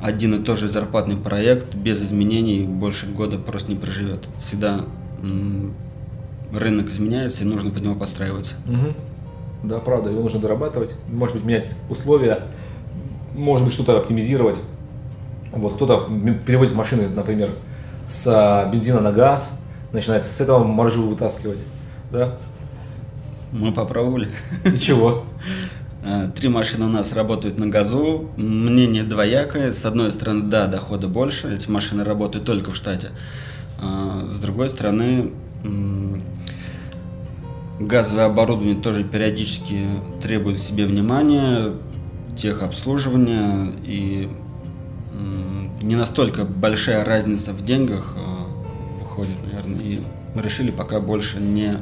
один 0.00 0.34
и 0.34 0.42
тот 0.44 0.58
же 0.58 0.68
зарплатный 0.68 1.16
проект 1.16 1.74
без 1.74 2.02
изменений 2.02 2.64
больше 2.64 3.06
года 3.06 3.38
просто 3.38 3.70
не 3.70 3.78
проживет. 3.78 4.26
Всегда 4.42 4.84
рынок 6.52 6.88
изменяется, 6.88 7.42
и 7.42 7.46
нужно 7.46 7.70
под 7.70 7.82
него 7.82 7.94
подстраиваться. 7.94 8.54
Угу. 8.66 9.68
Да, 9.68 9.78
правда, 9.80 10.10
его 10.10 10.22
нужно 10.22 10.40
дорабатывать, 10.40 10.94
может 11.08 11.36
быть, 11.36 11.44
менять 11.44 11.74
условия, 11.90 12.44
может 13.36 13.64
быть, 13.64 13.74
что-то 13.74 13.98
оптимизировать. 13.98 14.58
Вот 15.52 15.74
кто-то 15.74 16.08
переводит 16.46 16.74
машины, 16.74 17.08
например, 17.08 17.50
с 18.08 18.70
бензина 18.72 19.00
на 19.00 19.12
газ, 19.12 19.57
начинается 19.92 20.32
с 20.32 20.40
этого 20.40 20.64
маржу 20.64 21.06
вытаскивать, 21.06 21.60
да? 22.10 22.36
Мы 23.52 23.72
попробовали. 23.72 24.28
Ничего. 24.64 25.24
А, 26.00 26.28
три 26.28 26.48
машины 26.48 26.84
у 26.84 26.88
нас 26.88 27.12
работают 27.12 27.58
на 27.58 27.66
газу. 27.66 28.30
Мнение 28.36 29.02
двоякое. 29.02 29.72
С 29.72 29.84
одной 29.84 30.12
стороны, 30.12 30.44
да, 30.44 30.68
дохода 30.68 31.08
больше. 31.08 31.52
Эти 31.52 31.68
машины 31.68 32.04
работают 32.04 32.46
только 32.46 32.70
в 32.70 32.76
штате. 32.76 33.10
А, 33.80 34.24
с 34.32 34.38
другой 34.38 34.68
стороны, 34.68 35.32
газовое 37.80 38.26
оборудование 38.26 38.76
тоже 38.76 39.02
периодически 39.02 39.88
требует 40.22 40.60
себе 40.60 40.86
внимания, 40.86 41.72
техобслуживания 42.36 43.72
и 43.84 44.30
не 45.82 45.96
настолько 45.96 46.44
большая 46.44 47.04
разница 47.04 47.52
в 47.52 47.64
деньгах 47.64 48.14
а, 48.16 48.37
выходит, 49.18 49.36
наверное. 49.42 49.80
И 49.80 50.00
мы 50.34 50.42
решили 50.42 50.70
пока 50.70 51.00
больше 51.00 51.40
не 51.40 51.78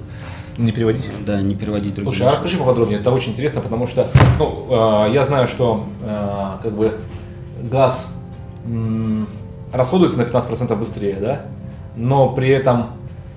не 0.59 0.73
переводить? 0.73 1.05
Да, 1.27 1.43
не 1.43 1.55
переводить 1.55 1.95
другие. 1.95 2.17
Слушай, 2.17 2.29
а 2.29 2.33
расскажи 2.33 2.57
поподробнее, 2.57 2.99
это 2.99 3.11
очень 3.11 3.33
интересно, 3.33 3.61
потому 3.61 3.87
что 3.87 4.09
ну, 4.39 4.67
э, 5.07 5.13
я 5.13 5.23
знаю, 5.23 5.49
что 5.49 5.85
э, 6.03 6.53
как 6.63 6.73
бы 6.73 6.99
газ 7.61 8.11
э, 8.65 9.25
расходуется 9.71 10.17
на 10.17 10.23
15% 10.23 10.75
быстрее, 10.77 11.17
да, 11.21 11.43
но 11.95 12.31
при 12.31 12.49
этом 12.49 12.93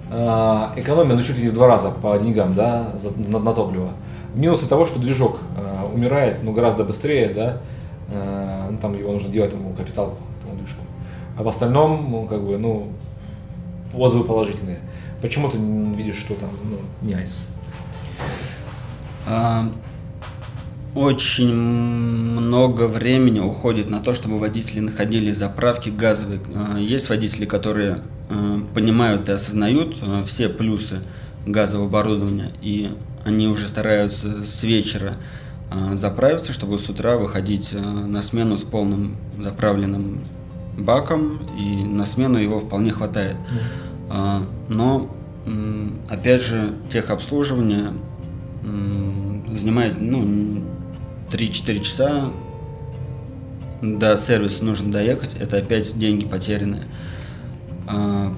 э, 0.10 0.16
экономия 0.78 1.14
ну, 1.18 1.24
чуть 1.24 1.36
ли 1.36 1.44
не 1.44 1.50
в 1.50 1.54
два 1.54 1.68
раза 1.68 1.92
по 1.92 2.18
деньгам 2.18 2.56
да, 2.56 2.94
за, 2.98 3.12
на, 3.12 3.40
на 3.40 3.54
топливо. 3.54 3.90
Минусы 4.34 4.70
того, 4.70 4.86
что 4.86 4.98
движок 4.98 5.40
э, 5.58 5.94
умирает 5.94 6.38
ну, 6.42 6.54
гораздо 6.54 6.86
быстрее, 6.86 7.34
да, 7.34 7.58
э, 8.14 8.68
ну, 8.72 8.78
там 8.78 8.98
его 8.98 9.12
нужно 9.12 9.28
делать 9.28 9.52
ему 9.52 9.74
капитал 9.74 10.14
этому 10.42 10.58
движку. 10.58 10.84
А 11.38 11.44
в 11.44 11.50
остальном, 11.50 12.08
ну, 12.10 12.26
как 12.28 12.42
бы, 12.46 12.58
ну, 12.58 12.88
отзывы 13.94 14.24
положительные. 14.24 14.80
Почему 15.22 15.50
ты 15.50 15.58
видишь, 15.58 16.18
что 16.18 16.36
там 16.36 16.50
ну, 16.64 16.80
не 17.02 17.14
айс? 17.14 17.40
Очень 20.96 21.54
много 21.54 22.88
времени 22.88 23.40
уходит 23.40 23.92
на 23.92 24.00
то, 24.00 24.16
чтобы 24.16 24.40
водители 24.40 24.80
находили 24.80 25.32
заправки 25.32 25.90
газовые. 25.90 26.42
А, 26.56 26.80
есть 26.80 27.10
водители, 27.10 27.46
которые 27.46 28.02
а, 28.30 28.60
понимают 28.74 29.30
и 29.30 29.34
осознают 29.34 29.98
а, 30.02 30.24
все 30.24 30.50
плюсы 30.50 31.02
газового 31.46 31.88
оборудования, 31.88 32.52
и 32.64 32.92
они 33.24 33.48
уже 33.48 33.68
стараются 33.68 34.44
с 34.44 34.64
вечера 34.64 35.14
заправиться, 35.94 36.52
чтобы 36.52 36.80
с 36.80 36.90
утра 36.90 37.16
выходить 37.16 37.72
на 37.74 38.24
смену 38.24 38.58
с 38.58 38.64
полным 38.64 39.18
заправленным 39.38 40.22
баком, 40.80 41.40
и 41.58 41.84
на 41.84 42.06
смену 42.06 42.38
его 42.38 42.60
вполне 42.60 42.92
хватает. 42.92 43.38
А, 44.10 44.44
но, 44.68 45.10
опять 46.10 46.42
же, 46.42 46.76
техобслуживание 46.92 47.94
занимает 49.52 50.00
ну, 50.00 50.64
3-4 51.32 51.80
часа. 51.82 52.32
До 53.82 54.18
сервиса 54.18 54.64
нужно 54.64 54.92
доехать, 54.92 55.36
это 55.40 55.58
опять 55.58 55.98
деньги 55.98 56.26
потерянные. 56.26 56.84
А, 57.88 58.34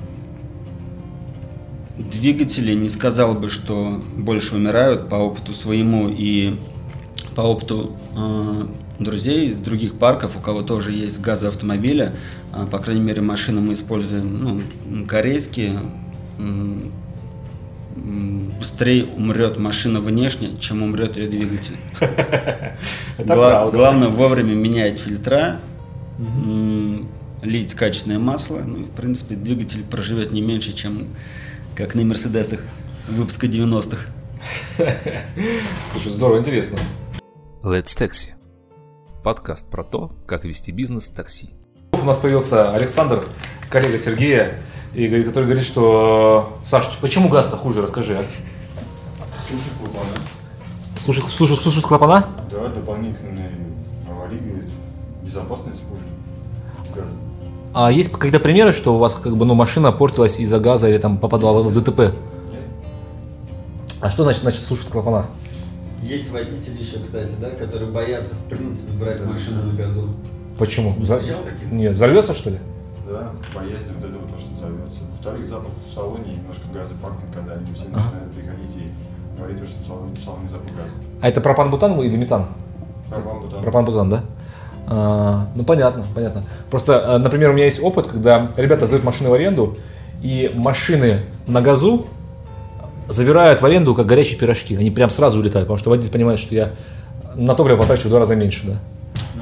двигатели 1.98 2.74
не 2.74 2.90
сказал 2.90 3.34
бы, 3.34 3.50
что 3.50 4.02
больше 4.16 4.56
умирают 4.56 5.10
по 5.10 5.16
опыту 5.16 5.54
своему 5.54 6.10
и 6.10 6.60
по 7.36 7.42
опыту 7.42 7.96
э, 8.16 8.68
друзей 9.04 9.50
из 9.50 9.58
других 9.58 9.96
парков, 9.96 10.36
у 10.36 10.40
кого 10.40 10.62
тоже 10.62 10.92
есть 10.92 11.20
газовые 11.20 11.50
автомобили, 11.50 12.14
э, 12.54 12.66
по 12.70 12.80
крайней 12.80 13.02
мере 13.02 13.22
машины 13.22 13.62
мы 13.62 13.74
используем 13.74 14.44
ну, 14.88 15.06
корейские, 15.06 15.80
быстрее 18.60 19.06
умрет 19.06 19.58
машина 19.58 20.00
внешне, 20.00 20.58
чем 20.60 20.84
умрет 20.84 21.18
ее 21.18 21.28
двигатель. 21.28 21.78
Главное 23.18 24.08
вовремя 24.08 24.54
менять 24.54 25.00
фильтра, 25.00 25.60
лить 27.42 27.74
качественное 27.74 28.20
масло. 28.20 28.60
Ну 28.60 28.82
и, 28.82 28.84
в 28.84 28.92
принципе, 28.92 29.36
двигатель 29.36 29.84
проживет 29.84 30.32
не 30.32 30.42
меньше, 30.42 30.74
чем 30.74 31.08
как 31.76 31.96
на 31.96 32.04
Мерседесах 32.04 32.62
выпуска 33.08 33.48
90-х. 33.48 34.06
Слушай, 35.92 36.12
здорово, 36.12 36.40
интересно. 36.40 36.80
Let's 37.64 37.96
Taxi. 37.98 38.41
Подкаст 39.24 39.68
про 39.70 39.84
то, 39.84 40.12
как 40.26 40.46
вести 40.46 40.72
бизнес 40.72 41.10
в 41.10 41.14
такси. 41.14 41.52
У 41.92 42.04
нас 42.06 42.18
появился 42.18 42.72
Александр, 42.74 43.24
коллега 43.70 44.00
Сергея, 44.00 44.60
и 44.96 45.06
говорит- 45.08 45.28
который 45.28 45.46
говорит, 45.46 45.66
что 45.66 46.58
Саш, 46.66 46.98
почему 47.02 47.30
газ-то 47.30 47.56
хуже, 47.58 47.82
расскажи. 47.82 48.18
а? 48.18 48.26
Слушай, 49.48 49.70
клапана. 49.80 50.16
Слушай, 50.98 51.24
слушай, 51.30 51.56
слушай 51.56 51.82
клапана? 51.84 52.26
Да, 52.50 52.68
дополнительные 52.70 53.52
аварии, 54.10 54.64
безопасность 55.24 55.82
хуже. 55.88 56.02
С 56.90 56.96
газом. 56.96 57.18
А 57.74 57.92
есть 57.92 58.12
какие-то 58.12 58.40
примеры, 58.40 58.74
что 58.74 58.96
у 58.96 58.98
вас 58.98 59.14
как 59.14 59.38
бы 59.38 59.46
ну 59.46 59.54
машина 59.54 59.92
портилась 59.92 60.40
из-за 60.40 60.60
газа 60.60 60.90
или 60.90 60.98
там 60.98 61.18
попадала 61.20 61.62
в 61.64 61.72
ДТП? 61.74 62.00
Нет? 62.00 62.14
А 64.02 64.10
что 64.10 64.24
значит, 64.24 64.42
значит 64.42 64.62
слушать 64.62 64.90
клапана? 64.90 65.28
Есть 66.02 66.32
водители 66.32 66.80
еще, 66.80 67.00
кстати, 67.00 67.34
да, 67.40 67.50
которые 67.52 67.92
боятся 67.92 68.34
в 68.34 68.50
принципе 68.50 68.92
брать 68.94 69.24
машину 69.24 69.64
на 69.64 69.74
газу. 69.74 70.10
Почему? 70.58 70.96
Не 70.98 71.06
За-? 71.06 71.22
Нет, 71.72 71.94
взорвется 71.94 72.34
что 72.34 72.50
ли? 72.50 72.60
Да, 73.08 73.32
боязнь 73.54 73.92
вот 74.00 74.10
этого, 74.10 74.28
то, 74.28 74.40
что 74.40 74.50
взорвется. 74.56 75.00
Во-вторых, 75.12 75.46
запах 75.46 75.72
в 75.88 75.94
салоне 75.94 76.34
немножко 76.36 76.64
газа 76.74 76.94
пахнет, 77.02 77.30
когда 77.34 77.54
они 77.54 77.74
все 77.74 77.86
начинают 77.86 78.32
приходить 78.34 78.76
и 78.76 79.38
говорить, 79.38 79.60
то, 79.60 79.66
что 79.66 79.84
в 79.84 79.88
салоне, 79.88 80.14
в 80.16 80.24
салоне 80.24 80.50
запах 80.50 80.72
газа. 80.76 80.90
А 81.22 81.28
это 81.28 81.42
пропан-бутан 81.42 82.00
или 82.02 82.18
метан? 82.18 82.46
Пропан-бутан. 83.10 83.64
Пропан-бутан, 83.64 84.10
да? 84.10 84.24
А, 84.88 85.48
ну 85.56 85.64
понятно, 85.64 86.04
понятно. 86.16 86.44
Просто, 86.70 86.94
э, 86.94 87.18
например, 87.18 87.52
у 87.52 87.54
меня 87.54 87.66
есть 87.66 87.82
опыт, 87.82 88.08
когда 88.08 88.52
ребята 88.58 88.86
сдают 88.86 89.04
машины 89.04 89.30
в 89.30 89.34
аренду, 89.34 89.76
и 90.22 90.52
машины 90.56 91.20
на 91.48 91.62
газу 91.62 92.06
забирают 93.12 93.62
в 93.62 93.66
аренду 93.66 93.94
как 93.96 94.06
горячие 94.06 94.38
пирожки. 94.40 94.76
Они 94.76 94.92
прям 94.92 95.10
сразу 95.10 95.40
улетают, 95.40 95.68
потому 95.68 95.78
что 95.78 95.90
водитель 95.90 96.12
понимает, 96.12 96.40
что 96.40 96.56
я 96.56 96.72
на 97.36 97.54
топливо 97.56 97.78
потрачу 97.78 98.08
в 98.08 98.10
два 98.10 98.20
раза 98.20 98.36
меньше, 98.36 98.66
да. 98.68 98.80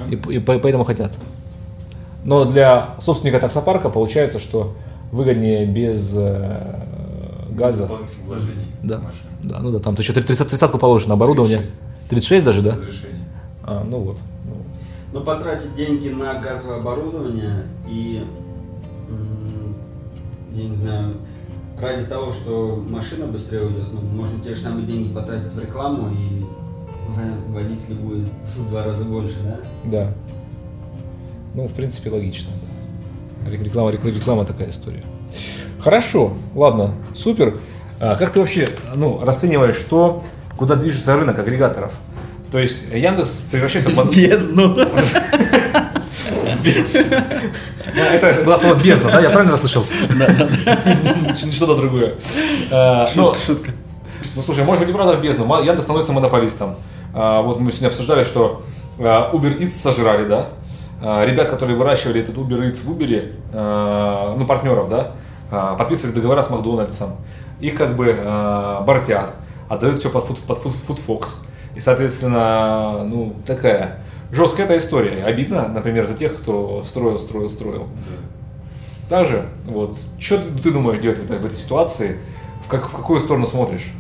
И, 0.10 0.16
и 0.36 0.40
по- 0.40 0.60
поэтому 0.60 0.84
хотят. 0.84 1.18
Но 2.24 2.46
для 2.46 2.96
собственника 3.00 3.40
таксопарка 3.40 3.90
получается, 3.90 4.40
что 4.40 4.76
выгоднее 5.12 5.66
без 5.66 6.16
э, 6.18 6.80
газа. 7.52 7.90
Да. 8.84 9.02
Да, 9.44 9.60
ну 9.60 9.72
да, 9.72 9.80
там 9.80 9.96
еще 9.98 10.14
30, 10.14 10.48
30 10.48 10.72
положено 10.80 11.14
оборудование. 11.14 11.62
36 12.10 12.46
даже, 12.46 12.62
да? 12.62 12.72
Разрешение. 12.72 13.26
А, 13.64 13.84
ну 13.88 14.00
вот. 14.00 14.18
ну 14.46 14.56
вот. 14.56 14.66
Но 15.14 15.22
потратить 15.22 15.76
деньги 15.76 16.10
на 16.10 16.36
газовое 16.36 16.78
оборудование 16.78 17.66
и, 17.90 18.24
я 20.54 20.64
не 20.64 20.76
знаю, 20.76 21.14
ради 21.82 22.06
того, 22.06 22.32
что 22.32 22.84
машина 22.88 23.28
быстрее 23.28 23.62
уйдет, 23.62 23.88
ну, 23.92 24.02
можно 24.02 24.44
те 24.44 24.56
же 24.56 24.62
самые 24.62 24.86
деньги 24.86 25.14
потратить 25.14 25.52
в 25.54 25.60
рекламу, 25.60 26.10
и 26.12 26.44
водителей 27.50 27.96
будет 27.96 28.28
в 28.56 28.70
два 28.70 28.84
раза 28.84 29.04
больше, 29.04 29.36
да? 29.44 29.60
Да. 29.86 30.14
Ну, 31.56 31.68
в 31.68 31.74
принципе, 31.74 32.10
логично. 32.10 32.50
Да. 33.46 33.52
Реклама, 33.52 33.92
реклама, 33.92 34.16
реклама 34.16 34.46
такая 34.46 34.70
история. 34.70 35.04
Хорошо, 35.80 36.34
ладно, 36.56 36.94
супер. 37.16 37.58
А 38.00 38.16
как 38.16 38.32
ты 38.32 38.40
вообще 38.40 38.70
ну, 38.96 39.20
расцениваешь, 39.24 39.76
что, 39.76 40.24
куда 40.58 40.76
движется 40.76 41.16
рынок 41.16 41.40
агрегаторов? 41.40 41.94
То 42.52 42.60
есть 42.60 42.84
Яндекс 42.92 43.38
превращается 43.52 43.92
в... 43.92 44.16
Бездну. 44.16 44.78
Это 47.96 48.44
было 48.44 48.58
слово 48.58 48.76
бездна, 48.76 49.12
да? 49.12 49.20
Я 49.22 49.30
правильно 49.30 49.54
расслышал? 49.54 49.86
Что-то 51.52 51.76
другое. 51.76 52.16
А, 52.72 53.08
ну, 53.16 53.34
шутка. 53.36 53.72
Ну 54.36 54.42
слушай, 54.44 54.64
может 54.64 54.82
быть 54.82 54.90
и 54.90 54.94
правда 54.94 55.16
в 55.16 55.22
бездну. 55.22 55.46
Яндекс 55.62 55.84
становится 55.84 56.14
монополистом. 56.14 56.76
А, 57.14 57.42
вот 57.42 57.60
мы 57.60 57.72
сегодня 57.72 57.88
обсуждали, 57.88 58.24
что 58.24 58.64
а, 59.00 59.32
Uber 59.34 59.58
Eats 59.60 59.72
сожрали, 59.82 60.26
да? 60.28 60.50
Ребят, 61.02 61.50
которые 61.50 61.78
выращивали 61.78 62.22
этот 62.22 62.36
Uber 62.36 62.60
Eats 62.60 62.84
в 62.84 62.92
Uber, 62.92 64.36
ну 64.38 64.46
партнеров, 64.46 64.90
да, 64.90 65.12
подписывали 65.78 66.14
договора 66.14 66.42
с 66.42 66.50
Макдональдсом. 66.50 67.16
Их 67.62 67.76
как 67.76 67.96
бы 67.96 68.14
бортят, 68.86 69.34
отдают 69.70 70.02
все 70.02 70.10
под, 70.10 70.26
Food- 70.26 70.42
под 70.46 70.60
Food- 70.62 70.76
Foodfox. 70.90 71.28
И, 71.76 71.80
соответственно, 71.80 73.06
ну, 73.06 73.34
такая 73.48 74.00
жесткая 74.32 74.66
эта 74.66 74.78
история. 74.78 75.24
Обидно, 75.24 75.68
например, 75.68 76.06
за 76.08 76.14
тех, 76.14 76.38
кто 76.38 76.84
строил, 76.88 77.20
строил, 77.20 77.50
строил. 77.50 77.88
Также, 79.10 79.46
вот, 79.66 79.98
что 80.20 80.38
ты, 80.38 80.62
ты 80.62 80.72
думаешь 80.72 81.02
делать 81.02 81.20
в 81.20 81.24
этой, 81.24 81.40
в 81.40 81.46
этой 81.46 81.58
ситуации? 81.58 82.20
В, 82.66 82.70
как, 82.70 82.90
в 82.90 82.96
какую 82.96 83.20
сторону 83.20 83.48
смотришь? 83.48 83.92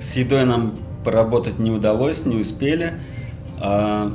С 0.00 0.14
едой 0.14 0.44
нам 0.44 0.74
поработать 1.04 1.58
не 1.58 1.72
удалось, 1.72 2.24
не 2.24 2.36
успели. 2.36 2.98
А, 3.60 4.12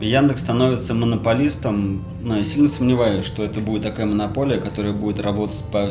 Яндекс 0.00 0.42
становится 0.42 0.94
монополистом, 0.94 2.04
но 2.22 2.38
я 2.38 2.44
сильно 2.44 2.68
сомневаюсь, 2.68 3.26
что 3.26 3.44
это 3.44 3.60
будет 3.60 3.82
такая 3.82 4.06
монополия, 4.06 4.58
которая 4.58 4.92
будет 4.92 5.20
работать 5.20 5.62
по 5.72 5.90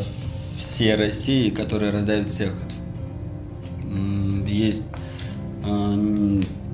всей 0.58 0.94
России, 0.94 1.50
которая 1.50 1.92
раздавит 1.92 2.30
всех. 2.30 2.54
Есть 4.46 4.84
а, 5.64 5.96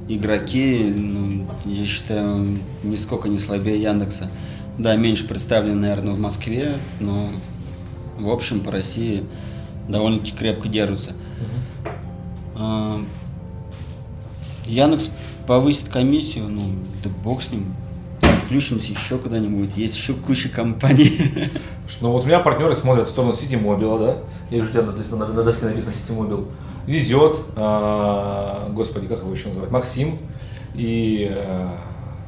игроки, 0.08 0.92
ну, 0.94 1.46
я 1.64 1.86
считаю, 1.86 2.58
нисколько 2.82 3.28
не 3.28 3.38
слабее 3.38 3.80
Яндекса. 3.80 4.30
Да, 4.78 4.94
меньше 4.96 5.26
представлены, 5.26 5.80
наверное, 5.80 6.14
в 6.14 6.18
Москве, 6.18 6.74
но 7.00 7.30
в 8.18 8.28
общем 8.28 8.60
по 8.60 8.70
России 8.70 9.24
довольно-таки 9.88 10.32
крепко 10.32 10.68
держатся. 10.68 11.12
А, 12.54 13.00
Яндекс 14.66 15.08
повысит 15.46 15.88
комиссию, 15.88 16.48
ну, 16.48 16.62
да 17.02 17.10
бог 17.24 17.42
с 17.42 17.50
ним. 17.50 17.74
Отключимся 18.20 18.92
еще 18.92 19.18
куда-нибудь. 19.18 19.76
Есть 19.76 19.96
еще 19.96 20.14
куча 20.14 20.48
компаний. 20.48 21.18
Ну 22.00 22.10
вот 22.10 22.24
у 22.24 22.26
меня 22.26 22.40
партнеры 22.40 22.74
смотрят 22.74 23.06
в 23.06 23.10
сторону 23.10 23.34
City 23.34 23.60
Mobile, 23.60 23.98
да? 23.98 24.16
Я 24.50 24.58
вижу, 24.58 24.70
у 24.70 24.72
тебя 24.72 24.82
на, 24.82 24.92
на, 24.92 25.32
на 25.34 25.42
доске 25.44 25.66
написано 25.66 25.92
City 25.92 26.16
Mobile. 26.16 26.46
Везет, 26.86 27.38
а, 27.56 28.68
господи, 28.72 29.06
как 29.08 29.20
его 29.20 29.32
еще 29.34 29.48
называют? 29.48 29.72
Максим 29.72 30.18
и 30.74 31.28
а, 31.30 31.78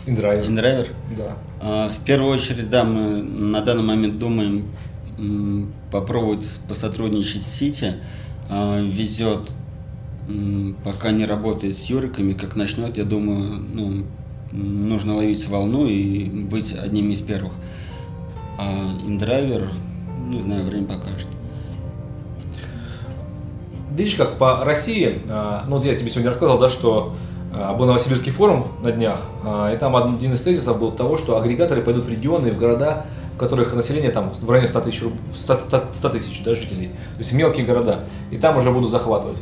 inDriver. 0.07 0.47
inDriver. 0.47 0.89
Да. 1.17 1.37
А, 1.61 1.89
В 1.91 2.05
первую 2.05 2.33
очередь, 2.35 2.69
да, 2.71 2.85
мы 2.85 3.23
на 3.23 3.61
данный 3.61 3.83
момент 3.85 4.19
думаем 4.19 4.67
м, 5.19 5.73
попробовать 5.93 6.47
посотрудничать 6.69 7.43
с 7.43 7.47
Сити. 7.59 7.95
А, 8.49 8.81
Везет, 8.81 9.51
м, 10.29 10.77
пока 10.85 11.11
не 11.13 11.25
работает 11.27 11.77
с 11.79 11.85
Юриками, 11.85 12.33
как 12.33 12.57
начнет, 12.57 12.97
я 12.97 13.05
думаю, 13.05 13.61
ну, 13.73 14.05
нужно 14.53 15.15
ловить 15.17 15.47
волну 15.47 15.87
и 15.87 16.25
быть 16.25 16.73
одними 16.73 17.13
из 17.13 17.21
первых. 17.21 17.53
А 18.59 18.91
индрайвер, 19.07 19.71
не 20.29 20.41
знаю, 20.41 20.65
время 20.67 20.87
покажет. 20.87 21.29
Видишь, 23.99 24.15
как 24.15 24.35
по 24.39 24.65
России, 24.65 25.21
а, 25.29 25.65
ну 25.67 25.75
вот 25.75 25.85
я 25.85 25.97
тебе 25.97 26.09
сегодня 26.09 26.31
рассказывал, 26.31 26.61
да, 26.61 26.71
что 26.71 27.15
а, 27.53 27.75
был 27.75 27.87
Новосибирский 27.87 28.31
форум 28.31 28.69
на 28.81 28.93
днях, 28.93 29.19
а, 29.45 29.75
и 29.75 29.77
там 29.77 29.97
один 29.97 30.35
из 30.35 30.41
тезисов 30.41 30.79
был 30.79 30.93
того, 30.93 31.17
что 31.19 31.37
агрегаторы 31.37 31.83
пойдут 31.83 32.05
в 32.05 32.09
регионы, 32.09 32.53
в 32.53 32.59
города, 32.59 33.07
в 33.35 33.39
которых 33.39 33.75
население 33.75 34.13
там 34.13 34.33
в 34.41 34.49
районе 34.49 34.69
100 34.69 34.81
тысяч, 34.83 35.03
руб- 35.03 35.17
100, 35.37 35.61
100 35.97 36.09
тысяч 36.11 36.43
да, 36.45 36.55
жителей, 36.55 36.91
то 36.91 37.19
есть 37.19 37.33
мелкие 37.33 37.67
города, 37.67 38.05
и 38.31 38.37
там 38.37 38.57
уже 38.59 38.71
будут 38.71 38.93
захватывать. 38.93 39.39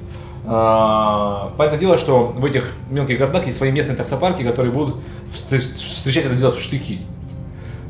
Понятное 0.47 1.79
дело, 1.79 1.99
что 1.99 2.33
в 2.35 2.43
этих 2.43 2.73
мелких 2.91 3.19
городах 3.19 3.45
есть 3.45 3.59
свои 3.59 3.71
местные 3.71 3.97
таксопарки, 3.97 4.43
которые 4.43 4.73
будут 4.73 4.97
встр- 5.35 5.59
встречать 5.59 6.25
это 6.25 6.35
дело 6.35 6.53
в 6.53 6.61
штыки. 6.61 7.03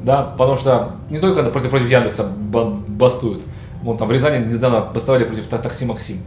Да, 0.02 0.34
потому 0.36 0.56
что 0.58 0.92
не 1.10 1.20
только 1.20 1.44
против, 1.44 1.70
против 1.70 1.88
Яндекса 1.88 2.24
ба- 2.24 2.74
бастуют. 2.88 3.42
Вон 3.82 3.98
там 3.98 4.08
в 4.08 4.12
Рязани 4.12 4.44
недавно 4.52 4.80
бастовали 4.80 5.22
против 5.24 5.46
та- 5.46 5.58
такси 5.58 5.84
Максим. 5.84 6.18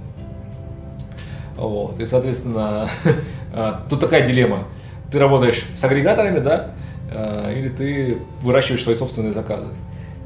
Вот, 1.60 2.00
и, 2.00 2.06
соответственно, 2.06 2.90
а, 3.54 3.86
тут 3.90 4.00
такая 4.00 4.26
дилемма. 4.26 4.64
Ты 5.12 5.20
работаешь 5.20 5.66
с 5.76 5.84
агрегаторами, 5.84 6.40
да, 6.40 6.72
а, 7.12 7.52
или 7.52 7.68
ты 7.68 8.18
выращиваешь 8.42 8.84
свои 8.84 8.96
собственные 8.96 9.34
заказы. 9.34 9.68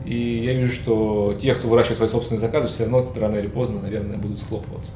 И 0.05 0.43
я 0.45 0.53
вижу, 0.53 0.73
что 0.73 1.35
те, 1.41 1.55
кто 1.55 1.67
выращивает 1.67 1.97
свои 1.97 2.09
собственные 2.09 2.39
заказы, 2.39 2.67
все 2.67 2.83
равно 2.83 3.11
рано 3.19 3.37
или 3.37 3.47
поздно, 3.47 3.81
наверное, 3.81 4.17
будут 4.17 4.41
схлопываться. 4.41 4.91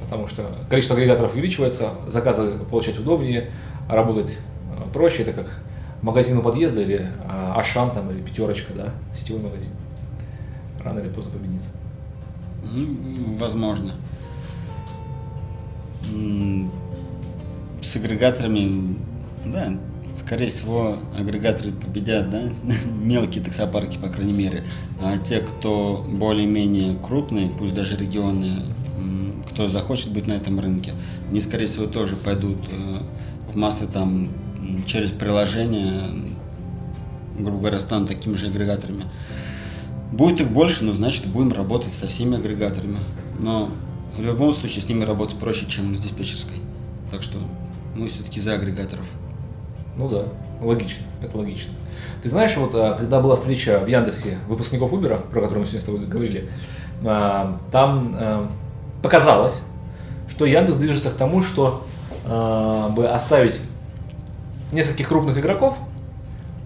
Потому 0.00 0.28
что 0.28 0.46
количество 0.70 0.96
агрегаторов 0.96 1.34
увеличивается, 1.34 1.90
заказы 2.06 2.52
получать 2.70 2.98
удобнее, 2.98 3.50
а 3.86 3.96
работать 3.96 4.34
а, 4.72 4.88
проще. 4.94 5.24
Это 5.24 5.34
как 5.34 5.62
магазин 6.00 6.38
у 6.38 6.42
подъезда 6.42 6.80
или 6.80 7.06
Ашан 7.54 7.90
там, 7.90 8.10
или 8.10 8.22
Пятерочка, 8.22 8.72
да, 8.72 8.94
сетевой 9.14 9.42
магазин. 9.42 9.72
Рано 10.82 11.00
или 11.00 11.08
поздно 11.10 11.32
победит. 11.32 11.60
Ну, 12.62 13.36
возможно. 13.36 13.92
С 17.82 17.96
агрегаторами, 17.96 18.96
да, 19.46 19.72
скорее 20.16 20.48
всего, 20.48 20.98
агрегаторы 21.16 21.72
победят, 21.72 22.30
да, 22.30 22.42
мелкие 23.02 23.42
таксопарки, 23.42 23.96
по 23.98 24.08
крайней 24.08 24.32
мере. 24.32 24.62
А 25.00 25.16
те, 25.18 25.40
кто 25.40 26.04
более-менее 26.08 26.96
крупные, 26.96 27.48
пусть 27.48 27.74
даже 27.74 27.96
регионы, 27.96 28.62
м, 28.98 29.42
кто 29.50 29.68
захочет 29.68 30.12
быть 30.12 30.26
на 30.26 30.32
этом 30.32 30.60
рынке, 30.60 30.92
они, 31.30 31.40
скорее 31.40 31.66
всего, 31.66 31.86
тоже 31.86 32.16
пойдут 32.16 32.58
э, 32.68 32.98
в 33.52 33.56
массы 33.56 33.86
там 33.86 34.28
через 34.86 35.10
приложение, 35.10 36.10
грубо 37.38 37.58
говоря, 37.58 37.78
станут 37.78 38.08
такими 38.08 38.36
же 38.36 38.46
агрегаторами. 38.46 39.04
Будет 40.12 40.40
их 40.40 40.50
больше, 40.50 40.84
но 40.84 40.92
значит 40.92 41.26
будем 41.26 41.52
работать 41.52 41.92
со 41.92 42.06
всеми 42.08 42.36
агрегаторами. 42.36 42.98
Но 43.38 43.70
в 44.18 44.22
любом 44.22 44.52
случае 44.52 44.82
с 44.82 44.88
ними 44.88 45.04
работать 45.04 45.38
проще, 45.38 45.66
чем 45.66 45.96
с 45.96 46.00
диспетчерской. 46.00 46.56
Так 47.10 47.22
что 47.22 47.38
мы 47.94 48.08
все-таки 48.08 48.40
за 48.40 48.54
агрегаторов. 48.54 49.06
Ну 49.96 50.08
да, 50.08 50.24
логично, 50.60 51.04
это 51.22 51.36
логично. 51.38 51.72
Ты 52.22 52.28
знаешь, 52.28 52.56
вот 52.56 52.74
а, 52.74 52.94
когда 52.94 53.20
была 53.20 53.36
встреча 53.36 53.78
в 53.78 53.86
Яндексе 53.86 54.38
выпускников 54.48 54.92
Uber, 54.92 55.20
про 55.30 55.40
которую 55.40 55.60
мы 55.60 55.66
сегодня 55.66 55.80
с 55.80 55.84
тобой 55.84 56.06
говорили, 56.06 56.50
а, 57.04 57.58
там 57.70 58.14
а, 58.18 58.48
показалось, 59.02 59.62
что 60.28 60.44
Яндекс 60.44 60.78
движется 60.78 61.10
к 61.10 61.14
тому, 61.14 61.42
что 61.42 61.84
бы 62.24 63.08
оставить 63.08 63.54
нескольких 64.70 65.08
крупных 65.08 65.38
игроков, 65.38 65.78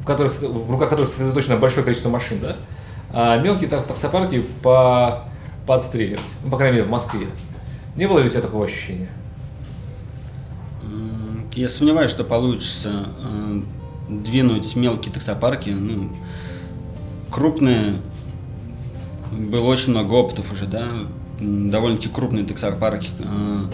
в, 0.00 0.04
которых, 0.04 0.40
в 0.40 0.70
руках 0.70 0.88
которых 0.88 1.10
сосредоточено 1.12 1.56
большое 1.56 1.84
количество 1.84 2.08
машин, 2.08 2.40
да, 2.40 2.56
а 3.10 3.38
мелкие 3.38 3.68
так- 3.68 3.86
таксопарки 3.86 4.40
по, 4.62 5.24
подстреливать, 5.66 6.25
ну, 6.44 6.51
по 6.51 6.57
крайней 6.57 6.77
мере, 6.79 6.88
в 6.88 6.90
Москве. 6.90 7.27
Не 7.96 8.07
было 8.07 8.18
ли 8.20 8.27
у 8.27 8.31
тебя 8.31 8.40
такого 8.40 8.66
ощущения? 8.66 9.09
Я 11.55 11.68
сомневаюсь, 11.68 12.11
что 12.11 12.25
получится 12.25 13.09
э, 13.18 13.62
двинуть 14.09 14.75
мелкие 14.75 15.12
таксопарки. 15.12 15.68
Ну, 15.70 16.11
крупные, 17.31 17.96
было 19.31 19.66
очень 19.66 19.90
много 19.90 20.14
опытов 20.14 20.51
уже, 20.53 20.66
да, 20.66 20.88
довольно-таки 21.40 22.09
крупные 22.09 22.44
таксопарки, 22.46 23.11
э, 23.18 23.64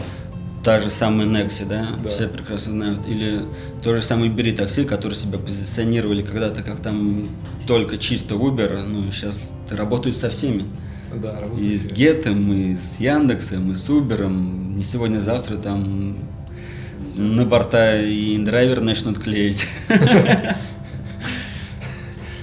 та 0.64 0.80
же 0.80 0.90
самая 0.90 1.28
Nexi, 1.28 1.66
да, 1.66 1.90
Да. 2.02 2.10
все 2.10 2.26
прекрасно 2.26 2.72
знают, 2.72 3.06
или 3.06 3.42
то 3.82 3.94
же 3.94 4.02
самое 4.02 4.28
Бери 4.30 4.52
такси, 4.52 4.84
которые 4.84 5.16
себя 5.16 5.38
позиционировали 5.38 6.22
когда-то 6.22 6.62
как 6.64 6.80
там 6.80 7.28
только 7.68 7.96
чисто 7.98 8.34
Uber, 8.34 8.82
ну, 8.84 9.12
сейчас 9.12 9.52
работают 9.70 10.16
со 10.16 10.30
всеми. 10.30 10.64
Да, 11.14 11.42
И 11.58 11.76
с 11.76 11.86
Гетом, 11.88 12.52
и 12.52 12.76
с 12.76 13.00
Яндексом, 13.00 13.72
и 13.72 13.74
с 13.74 13.88
Убером. 13.88 14.76
Не 14.76 14.84
сегодня, 14.84 15.18
а 15.18 15.20
завтра 15.20 15.56
там 15.56 16.16
на 17.16 17.44
борта 17.44 18.00
и 18.00 18.38
драйвер 18.38 18.80
начнут 18.80 19.18
клеить. 19.18 19.66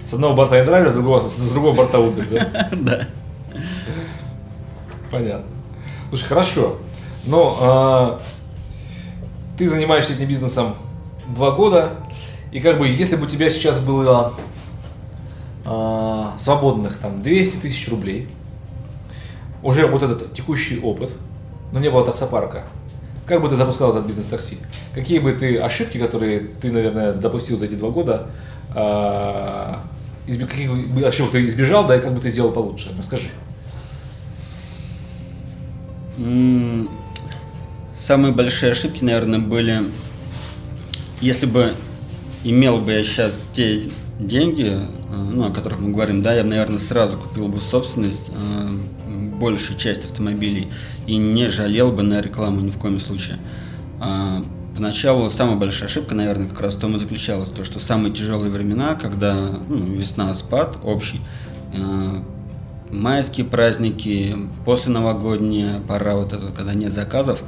С 0.08 0.13
одного 0.13 0.36
борта 0.36 0.62
индрайвер, 0.62 0.91
с 0.91 0.93
другого, 0.93 1.30
с 1.30 1.51
другого 1.51 1.75
борта 1.75 1.97
Uber, 1.97 2.28
да? 2.30 2.69
Да. 2.75 3.08
Понятно. 5.12 5.45
Слушай, 6.10 6.25
хорошо. 6.25 6.78
Но 7.25 7.58
а, 7.60 8.21
ты 9.58 9.67
занимаешься 9.67 10.13
этим 10.13 10.28
бизнесом 10.28 10.75
два 11.36 11.51
года, 11.51 11.91
и 12.51 12.60
как 12.60 12.78
бы, 12.78 12.88
если 12.88 13.15
бы 13.15 13.25
у 13.25 13.30
тебя 13.30 13.49
сейчас 13.49 13.80
было 13.80 14.34
а, 15.65 16.36
свободных 16.38 16.99
там 16.99 17.23
200 17.23 17.58
тысяч 17.58 17.89
рублей, 17.89 18.28
уже 19.65 19.88
вот 19.88 20.04
этот 20.04 20.34
текущий 20.34 20.80
опыт, 20.80 21.12
но 21.71 21.80
не 21.80 21.89
было 21.89 22.06
таксопарка, 22.06 22.63
как 23.25 23.41
бы 23.41 23.49
ты 23.49 23.56
запускал 23.56 23.91
этот 23.91 24.06
бизнес 24.06 24.28
такси? 24.28 24.60
Какие 24.93 25.17
бы 25.17 25.34
ты 25.34 25.58
ошибки, 25.58 25.97
которые 25.97 26.39
ты, 26.62 26.71
наверное, 26.71 27.13
допустил 27.13 27.58
за 27.58 27.65
эти 27.65 27.73
два 27.73 27.89
года, 27.89 28.28
а, 28.75 29.82
каких 30.28 30.71
бы 30.93 31.01
ошибок 31.01 31.32
ты 31.32 31.47
избежал, 31.47 31.88
да, 31.88 31.95
и 31.95 31.99
как 31.99 32.13
бы 32.13 32.21
ты 32.21 32.30
сделал 32.30 32.51
получше? 32.51 32.91
Расскажи. 32.97 33.30
Самые 37.97 38.34
большие 38.34 38.71
ошибки, 38.71 39.04
наверное, 39.04 39.39
были, 39.39 39.82
если 41.21 41.47
бы 41.47 41.73
имел 42.43 42.78
бы 42.78 42.91
я 42.91 43.04
сейчас 43.04 43.36
те 43.54 43.89
деньги, 44.19 44.71
э, 44.71 44.88
ну, 45.10 45.47
о 45.47 45.49
которых 45.49 45.80
мы 45.80 45.91
говорим, 45.91 46.21
да, 46.21 46.36
я 46.36 46.43
бы, 46.43 46.49
наверное, 46.49 46.80
сразу 46.80 47.17
купил 47.17 47.47
бы 47.47 47.60
собственность 47.60 48.30
большую 49.39 49.77
часть 49.77 50.05
автомобилей 50.05 50.69
и 51.07 51.17
не 51.17 51.49
жалел 51.49 51.91
бы 51.91 52.03
на 52.03 52.21
рекламу 52.21 52.61
ни 52.61 52.69
в 52.69 52.77
коем 52.77 52.99
случае. 52.99 53.37
А, 53.99 54.43
Поначалу 54.75 55.29
самая 55.29 55.55
большая 55.55 55.87
ошибка, 55.87 56.15
наверное, 56.15 56.49
как 56.49 56.59
раз 56.59 56.75
в 56.75 56.79
том 56.79 56.97
и 56.97 56.99
заключалась, 56.99 57.49
то, 57.49 57.63
что 57.63 57.79
самые 57.79 58.13
тяжелые 58.13 58.51
времена, 58.51 58.95
когда 58.95 59.33
ну, 59.69 59.77
весна, 59.77 60.33
спад 60.33 60.77
общий, 60.83 61.21
э, 61.73 62.21
майские 62.91 63.45
праздники, 63.45 64.35
после 64.65 64.91
новогодняя 64.91 65.79
пора, 65.79 66.15
вот 66.15 66.33
это, 66.33 66.51
когда 66.51 66.73
нет 66.73 66.91
заказов, 66.91 67.41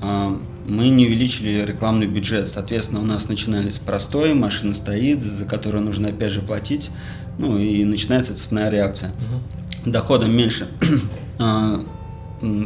а, 0.00 0.40
мы 0.64 0.88
не 0.88 1.06
увеличили 1.06 1.64
рекламный 1.64 2.06
бюджет. 2.06 2.46
Соответственно, 2.48 3.00
у 3.00 3.04
нас 3.06 3.28
начинались 3.28 3.78
простой, 3.78 4.32
машина 4.32 4.74
стоит, 4.74 5.20
за 5.20 5.44
которую 5.44 5.82
нужно 5.82 6.10
опять 6.10 6.30
же 6.30 6.42
платить, 6.42 6.90
ну 7.38 7.58
и 7.58 7.84
начинается 7.84 8.36
цепная 8.36 8.70
реакция. 8.70 9.10
Дохода 9.86 10.26
меньше. 10.26 10.68
А, 11.38 11.80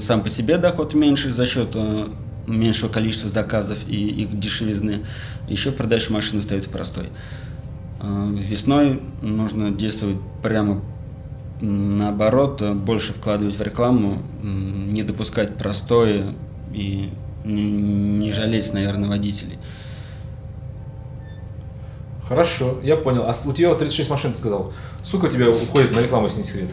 Сам 0.00 0.22
по 0.22 0.28
себе 0.28 0.58
доход 0.58 0.92
меньше 0.92 1.32
за 1.32 1.46
счет 1.46 1.70
а, 1.74 2.12
меньшего 2.46 2.90
количества 2.90 3.30
заказов 3.30 3.78
и 3.86 3.94
их 3.94 4.38
дешевизны. 4.38 5.06
Еще 5.48 5.70
продажа 5.70 6.12
машины 6.12 6.42
в 6.42 6.68
простой. 6.68 7.08
А, 8.00 8.28
Весной 8.32 9.00
нужно 9.22 9.70
действовать 9.70 10.18
прямо 10.42 10.82
наоборот, 11.60 12.60
больше 12.74 13.12
вкладывать 13.12 13.56
в 13.56 13.62
рекламу, 13.62 14.22
не 14.42 15.02
допускать 15.04 15.56
простое 15.56 16.34
и 16.74 17.10
не, 17.44 18.32
жалеть, 18.32 18.74
наверное, 18.74 19.08
водителей. 19.08 19.58
Хорошо, 22.28 22.78
я 22.82 22.96
понял. 22.96 23.22
А 23.22 23.34
у 23.48 23.52
тебя 23.52 23.68
вот 23.70 23.78
36 23.78 24.10
машин, 24.10 24.32
ты 24.32 24.38
сказал. 24.38 24.72
Сколько 25.04 25.26
у 25.26 25.28
тебя 25.30 25.48
уходит 25.48 25.94
на 25.94 26.00
рекламу, 26.00 26.26
если 26.26 26.40
не 26.40 26.44
секрет? 26.44 26.70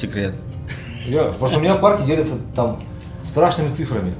Секрет. 0.00 0.34
Я, 1.06 1.24
просто 1.32 1.58
у 1.58 1.60
меня 1.60 1.76
парки 1.76 2.04
делятся 2.06 2.34
там 2.54 2.78
страшными 3.24 3.72
цифрами. 3.74 4.12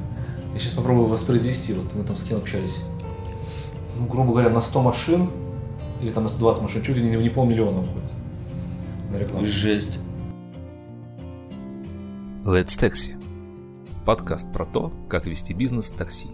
Я 0.55 0.61
сейчас 0.61 0.73
попробую 0.73 1.07
воспроизвести. 1.07 1.75
Вот 1.75 1.93
мы 1.95 2.05
там 2.05 2.17
с 2.17 2.25
кем 2.25 2.39
общались. 2.39 2.83
Ну, 3.99 4.07
грубо 4.07 4.31
говоря, 4.33 4.49
на 4.51 4.63
100 4.63 4.83
машин 4.83 5.31
или 6.01 6.11
там 6.11 6.25
на 6.25 6.31
120 6.31 6.63
машин, 6.63 6.83
чуть 6.83 6.97
ли 6.97 7.03
не, 7.03 7.17
не 7.17 7.29
полмиллиона 7.29 7.81
уходит 7.81 8.11
на 9.13 9.17
рекламу. 9.19 9.47
Жесть. 9.47 9.99
Let's 12.45 12.79
Taxi. 12.79 13.15
Подкаст 14.05 14.51
про 14.53 14.65
то, 14.65 14.93
как 15.09 15.27
вести 15.27 15.53
бизнес 15.53 15.91
такси. 15.91 16.29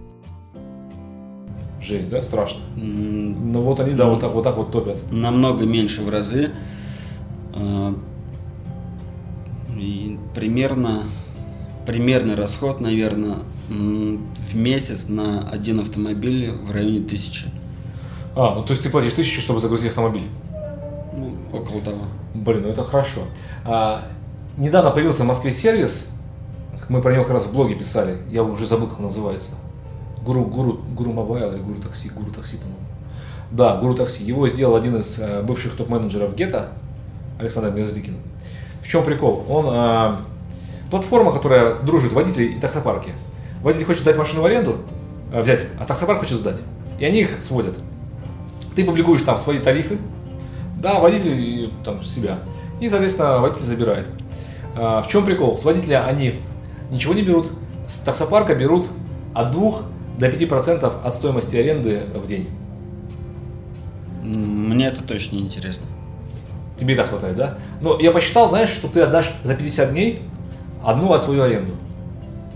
Жесть, 1.80 2.10
да? 2.10 2.22
Страшно. 2.22 2.60
М, 2.76 3.52
Ну 3.52 3.60
вот 3.62 3.80
они, 3.80 3.94
да, 3.94 4.06
вот 4.06 4.20
так 4.20 4.32
вот, 4.32 4.44
так 4.44 4.56
вот 4.56 4.70
топят. 4.70 4.98
намного 5.10 5.64
меньше 5.64 6.02
в 6.02 6.10
разы. 6.10 6.50
И 9.76 10.18
примерно, 10.34 11.04
примерный 11.86 12.34
расход, 12.34 12.80
наверное, 12.80 13.38
в 13.68 14.54
месяц 14.54 15.08
на 15.08 15.48
один 15.48 15.80
автомобиль 15.80 16.50
в 16.50 16.70
районе 16.70 17.00
тысячи. 17.00 17.46
А, 18.34 18.54
ну 18.54 18.62
то 18.62 18.72
есть 18.72 18.82
ты 18.82 18.90
платишь 18.90 19.12
тысячу, 19.12 19.40
чтобы 19.40 19.60
загрузить 19.60 19.90
автомобиль. 19.90 20.28
Ну, 21.14 21.34
около 21.52 21.80
того. 21.80 22.04
Блин, 22.34 22.62
ну 22.62 22.68
это 22.68 22.84
хорошо. 22.84 23.22
А, 23.64 24.04
недавно 24.56 24.90
появился 24.90 25.22
в 25.22 25.26
Москве 25.26 25.52
сервис, 25.52 26.08
мы 26.88 27.00
про 27.00 27.12
него 27.12 27.24
как 27.24 27.34
раз 27.34 27.44
в 27.44 27.52
блоге 27.52 27.74
писали, 27.74 28.18
я 28.30 28.42
уже 28.42 28.66
забыл, 28.66 28.86
как 28.86 28.98
он 28.98 29.06
называется. 29.06 29.52
Гуру, 30.24 30.44
гуру, 30.44 30.80
гуру 30.94 31.12
Мобайл 31.12 31.52
или 31.52 31.60
Гуру 31.60 31.80
Такси, 31.80 32.10
Гуру 32.10 32.30
Такси, 32.30 32.56
по-моему. 32.56 32.78
Да, 33.50 33.76
Гуру 33.76 33.94
Такси. 33.94 34.24
Его 34.24 34.48
сделал 34.48 34.76
один 34.76 34.96
из 34.96 35.18
э, 35.18 35.42
бывших 35.42 35.74
топ-менеджеров 35.74 36.34
Gett 36.36 36.59
а, 36.59 36.70
Александр 37.40 37.70
Мирзликин. 37.70 38.16
В 38.82 38.88
чем 38.88 39.04
прикол? 39.04 39.44
Он 39.48 39.66
э, 39.68 40.16
платформа, 40.90 41.32
которая 41.32 41.74
дружит 41.74 42.12
водителей 42.12 42.54
и 42.54 42.60
таксопарки. 42.60 43.12
Водитель 43.62 43.86
хочет 43.86 44.02
сдать 44.02 44.16
машину 44.16 44.42
в 44.42 44.44
аренду, 44.44 44.78
э, 45.32 45.42
взять, 45.42 45.60
а 45.80 45.84
таксопарк 45.84 46.20
хочет 46.20 46.38
сдать. 46.38 46.58
И 46.98 47.04
они 47.04 47.20
их 47.20 47.42
сводят. 47.42 47.76
Ты 48.74 48.84
публикуешь 48.84 49.22
там 49.22 49.38
свои 49.38 49.58
тарифы, 49.58 49.98
да, 50.82 50.98
водитель 50.98 51.38
и, 51.38 51.72
там 51.84 52.04
себя. 52.04 52.38
И, 52.80 52.90
соответственно, 52.90 53.38
водитель 53.38 53.66
забирает. 53.66 54.06
А, 54.74 55.02
в 55.02 55.08
чем 55.08 55.24
прикол? 55.24 55.56
С 55.56 55.64
водителя 55.64 56.04
они 56.06 56.36
ничего 56.90 57.14
не 57.14 57.22
берут, 57.22 57.48
с 57.88 57.98
таксопарка 57.98 58.54
берут 58.54 58.86
от 59.34 59.50
2 59.52 59.82
до 60.18 60.28
5% 60.28 61.04
от 61.04 61.14
стоимости 61.14 61.56
аренды 61.56 62.04
в 62.14 62.26
день. 62.26 62.48
Мне 64.22 64.86
это 64.86 65.02
точно 65.02 65.36
не 65.36 65.42
интересно. 65.42 65.86
Тебе 66.78 66.94
и 66.94 66.96
так 66.96 67.08
хватает, 67.08 67.36
да? 67.36 67.58
Но 67.80 67.98
я 68.00 68.10
посчитал, 68.10 68.48
знаешь, 68.48 68.70
что 68.70 68.88
ты 68.88 69.00
отдашь 69.00 69.32
за 69.44 69.54
50 69.54 69.92
дней 69.92 70.22
одну 70.84 71.12
от 71.12 71.22
свою 71.22 71.42
аренду. 71.42 71.74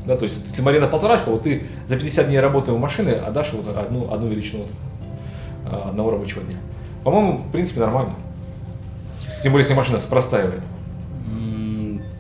Да, 0.06 0.16
то 0.16 0.24
есть, 0.24 0.38
если 0.44 0.66
аренда 0.66 0.88
полторашка, 0.88 1.30
вот 1.30 1.42
ты 1.42 1.66
за 1.88 1.96
50 1.96 2.28
дней 2.28 2.40
работы 2.40 2.72
в 2.72 2.78
машины 2.78 3.10
отдашь 3.10 3.52
вот 3.52 3.76
одну, 3.76 4.12
одну 4.12 4.28
величину 4.28 4.62
вот, 4.62 4.70
а, 5.66 5.88
одного 5.90 6.12
рабочего 6.12 6.42
дня. 6.42 6.56
По-моему, 7.02 7.38
в 7.38 7.50
принципе, 7.50 7.80
нормально. 7.80 8.14
Тем 9.42 9.52
более, 9.52 9.64
если 9.64 9.76
машина 9.76 10.00
простаивает. 10.00 10.62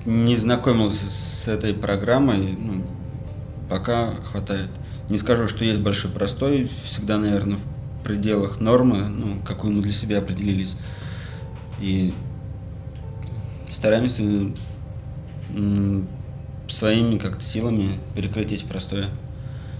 не 0.04 0.36
знакомился 0.36 1.06
с 1.06 1.48
этой 1.48 1.74
программой, 1.74 2.56
ну, 2.58 2.82
пока 3.68 4.14
хватает. 4.30 4.70
Не 5.08 5.18
скажу, 5.18 5.48
что 5.48 5.64
есть 5.64 5.80
большой 5.80 6.10
простой, 6.10 6.70
всегда, 6.84 7.18
наверное, 7.18 7.58
в 7.58 8.04
пределах 8.04 8.60
нормы, 8.60 9.08
ну, 9.08 9.36
какую 9.44 9.72
мы 9.74 9.82
для 9.82 9.92
себя 9.92 10.18
определились. 10.18 10.76
И 11.80 12.14
стараемся 13.72 14.22
своими 16.68 17.18
как-то 17.18 17.42
силами 17.42 17.98
перекрыть 18.14 18.52
эти 18.52 18.64
простое. 18.64 19.08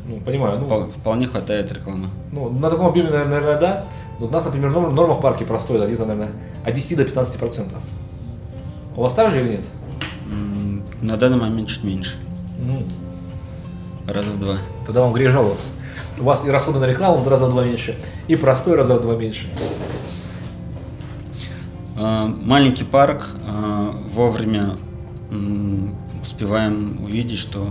Ну, 0.06 0.20
понимаю. 0.20 0.58
Ну, 0.60 0.66
Впол- 0.66 0.92
Вполне 0.92 1.26
хватает 1.26 1.72
рекламы. 1.72 2.08
ну, 2.30 2.48
на 2.50 2.70
таком 2.70 2.86
объеме, 2.86 3.10
наверное, 3.10 3.58
да. 3.58 3.86
Но 4.20 4.26
у 4.26 4.30
нас, 4.30 4.44
например, 4.44 4.70
норма, 4.70 4.90
норма 4.90 5.14
в 5.14 5.20
парке 5.20 5.44
простой, 5.44 5.78
да, 5.78 5.86
где-то, 5.86 6.06
наверное, 6.06 6.32
от 6.64 6.72
10 6.74 6.96
до 6.96 7.04
15 7.04 7.38
процентов. 7.38 7.80
У 8.96 9.00
вас 9.02 9.14
так 9.14 9.32
же 9.32 9.40
или 9.40 9.48
нет? 9.56 9.64
На 11.02 11.16
данный 11.16 11.36
момент 11.36 11.68
чуть 11.68 11.84
меньше, 11.84 12.14
Ну, 12.62 12.82
раза 14.08 14.30
в 14.30 14.40
два. 14.40 14.58
тогда 14.86 15.02
вам 15.02 15.12
грех 15.12 15.30
жаловаться. 15.32 15.66
У 16.18 16.22
вас 16.22 16.46
и 16.46 16.50
расходы 16.50 16.78
на 16.78 16.86
рекламу 16.86 17.18
в 17.18 17.28
раза 17.28 17.46
в 17.46 17.50
два 17.50 17.64
меньше, 17.64 17.96
и 18.28 18.36
простой 18.36 18.76
раза 18.76 18.96
в 18.96 19.02
два 19.02 19.14
меньше. 19.16 19.46
А, 21.98 22.26
Маленький 22.26 22.84
парк, 22.84 23.30
а, 23.46 23.96
вовремя 24.12 24.76
успеваем 26.22 27.02
увидеть, 27.02 27.38
что 27.38 27.68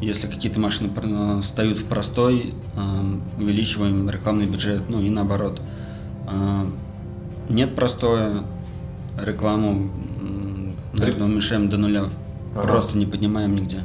если 0.00 0.26
какие-то 0.26 0.58
машины 0.60 0.90
встают 1.42 1.78
в 1.80 1.84
простой, 1.86 2.54
а, 2.76 3.04
увеличиваем 3.38 4.08
рекламный 4.08 4.46
бюджет, 4.46 4.82
ну 4.88 5.00
и 5.00 5.10
наоборот. 5.10 5.60
Нет 7.50 7.76
простоя, 7.76 8.42
рекламу, 9.20 9.90
наверное, 10.94 11.26
уменьшаем 11.26 11.68
до 11.68 11.76
нуля, 11.76 12.04
Ага. 12.56 12.66
просто 12.66 12.96
не 12.96 13.04
поднимаем 13.04 13.54
нигде. 13.54 13.80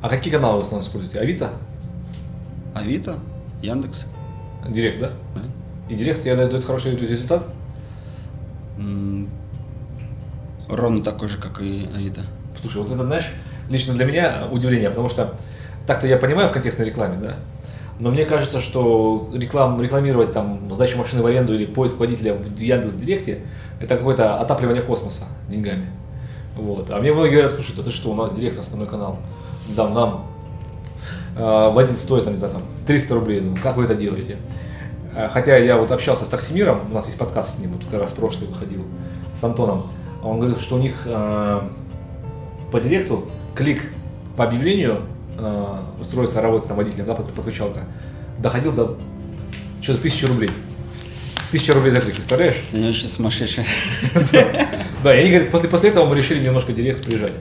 А 0.00 0.08
какие 0.08 0.32
каналы 0.32 0.56
вы 0.56 0.62
в 0.64 0.66
основном 0.66 0.84
используете? 0.84 1.20
Авито? 1.20 1.50
Авито, 2.74 3.18
Яндекс, 3.62 4.04
Директ, 4.68 4.98
да? 4.98 5.12
да? 5.36 5.42
И 5.88 5.94
Директ 5.94 6.22
тебе 6.24 6.34
дает 6.34 6.64
хороший 6.64 6.96
результат? 6.96 7.54
Ровно 10.68 11.02
такой 11.02 11.28
же, 11.28 11.38
как 11.38 11.60
и 11.60 11.88
Авито. 11.94 12.22
Слушай, 12.60 12.82
вот 12.82 12.92
это, 12.92 13.04
знаешь, 13.04 13.30
лично 13.68 13.94
для 13.94 14.04
меня 14.04 14.48
удивление, 14.50 14.90
потому 14.90 15.08
что 15.08 15.34
так-то 15.86 16.06
я 16.06 16.16
понимаю 16.16 16.48
в 16.48 16.52
контекстной 16.52 16.86
рекламе, 16.86 17.18
да, 17.20 17.36
но 17.98 18.10
мне 18.10 18.24
кажется, 18.24 18.60
что 18.60 19.30
реклам, 19.32 19.80
рекламировать 19.80 20.32
там 20.32 20.72
сдачу 20.74 20.98
машины 20.98 21.22
в 21.22 21.26
аренду 21.26 21.54
или 21.54 21.66
поиск 21.66 21.98
водителя 21.98 22.34
в 22.34 22.58
Яндекс 22.58 22.94
Директе 22.94 23.42
это 23.80 23.96
какое-то 23.96 24.40
отапливание 24.40 24.82
космоса 24.82 25.26
деньгами. 25.48 25.86
Вот. 26.56 26.90
А 26.90 26.98
мне 26.98 27.12
многие 27.12 27.32
говорят, 27.32 27.52
слушай, 27.52 27.74
да 27.76 27.82
ты 27.82 27.90
что, 27.90 28.10
у 28.10 28.14
нас 28.14 28.34
Директ 28.34 28.58
основной 28.58 28.88
канал, 28.88 29.18
дам 29.68 29.94
нам, 29.94 30.26
э, 31.36 31.70
водитель 31.72 31.98
стоит, 31.98 32.24
там, 32.24 32.34
не 32.34 32.38
знаю, 32.38 32.54
там, 32.54 32.62
300 32.86 33.14
рублей, 33.14 33.40
ну 33.40 33.56
как 33.62 33.76
вы 33.76 33.84
это 33.84 33.94
делаете? 33.94 34.36
Э, 35.14 35.28
Хотя 35.32 35.56
я 35.58 35.76
вот 35.76 35.90
общался 35.90 36.24
с 36.24 36.28
таксимиром, 36.28 36.90
у 36.90 36.94
нас 36.94 37.06
есть 37.06 37.18
подкаст 37.18 37.56
с 37.56 37.58
ним, 37.58 37.72
вот 37.72 37.84
как 37.90 38.00
раз 38.00 38.12
прошлый 38.12 38.48
выходил, 38.48 38.84
с 39.38 39.44
Антоном, 39.44 39.86
он 40.22 40.38
говорил, 40.38 40.58
что 40.60 40.76
у 40.76 40.78
них 40.78 41.02
э, 41.04 41.60
по 42.70 42.80
директу 42.80 43.28
клик 43.54 43.92
по 44.36 44.44
объявлению 44.44 45.02
э, 45.36 45.76
устроиться 46.00 46.40
работать 46.40 46.68
там 46.68 46.76
водителем, 46.76 47.06
да, 47.06 47.14
под- 47.14 47.32
подключалка, 47.32 47.80
доходил 48.38 48.72
до 48.72 48.96
что-то 49.80 50.02
тысячи 50.02 50.24
рублей. 50.24 50.50
Тысяча 51.50 51.74
рублей 51.74 51.90
за 51.90 52.00
клик, 52.00 52.14
представляешь? 52.14 52.56
Они 52.72 52.88
очень 52.88 53.08
сумасшедшие. 53.08 53.66
Да, 55.02 55.12
и 55.16 55.18
они 55.18 55.30
говорят, 55.30 55.50
после, 55.50 55.68
после 55.68 55.90
этого 55.90 56.06
мы 56.06 56.14
решили 56.14 56.38
немножко 56.38 56.72
директ 56.72 57.04
прижать. 57.04 57.32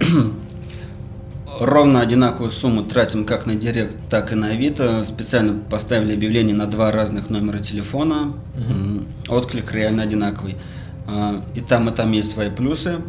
Ровно 1.60 2.00
одинаковую 2.00 2.52
сумму 2.52 2.84
тратим 2.84 3.24
как 3.24 3.44
на 3.46 3.56
Директ, 3.56 3.96
так 4.08 4.32
и 4.32 4.36
на 4.36 4.48
Авито. 4.48 5.02
Специально 5.04 5.58
поставили 5.58 6.14
объявление 6.14 6.54
на 6.54 6.66
два 6.66 6.92
разных 6.92 7.30
номера 7.30 7.58
телефона. 7.58 8.34
М, 8.54 9.08
Отклик 9.28 9.72
реально 9.72 10.04
одинаковый. 10.04 10.56
А, 11.06 11.42
И 11.56 11.60
там, 11.60 11.88
и 11.88 11.92
там 11.92 12.12
есть 12.12 12.32
свои 12.32 12.50
плюсы. 12.50 13.00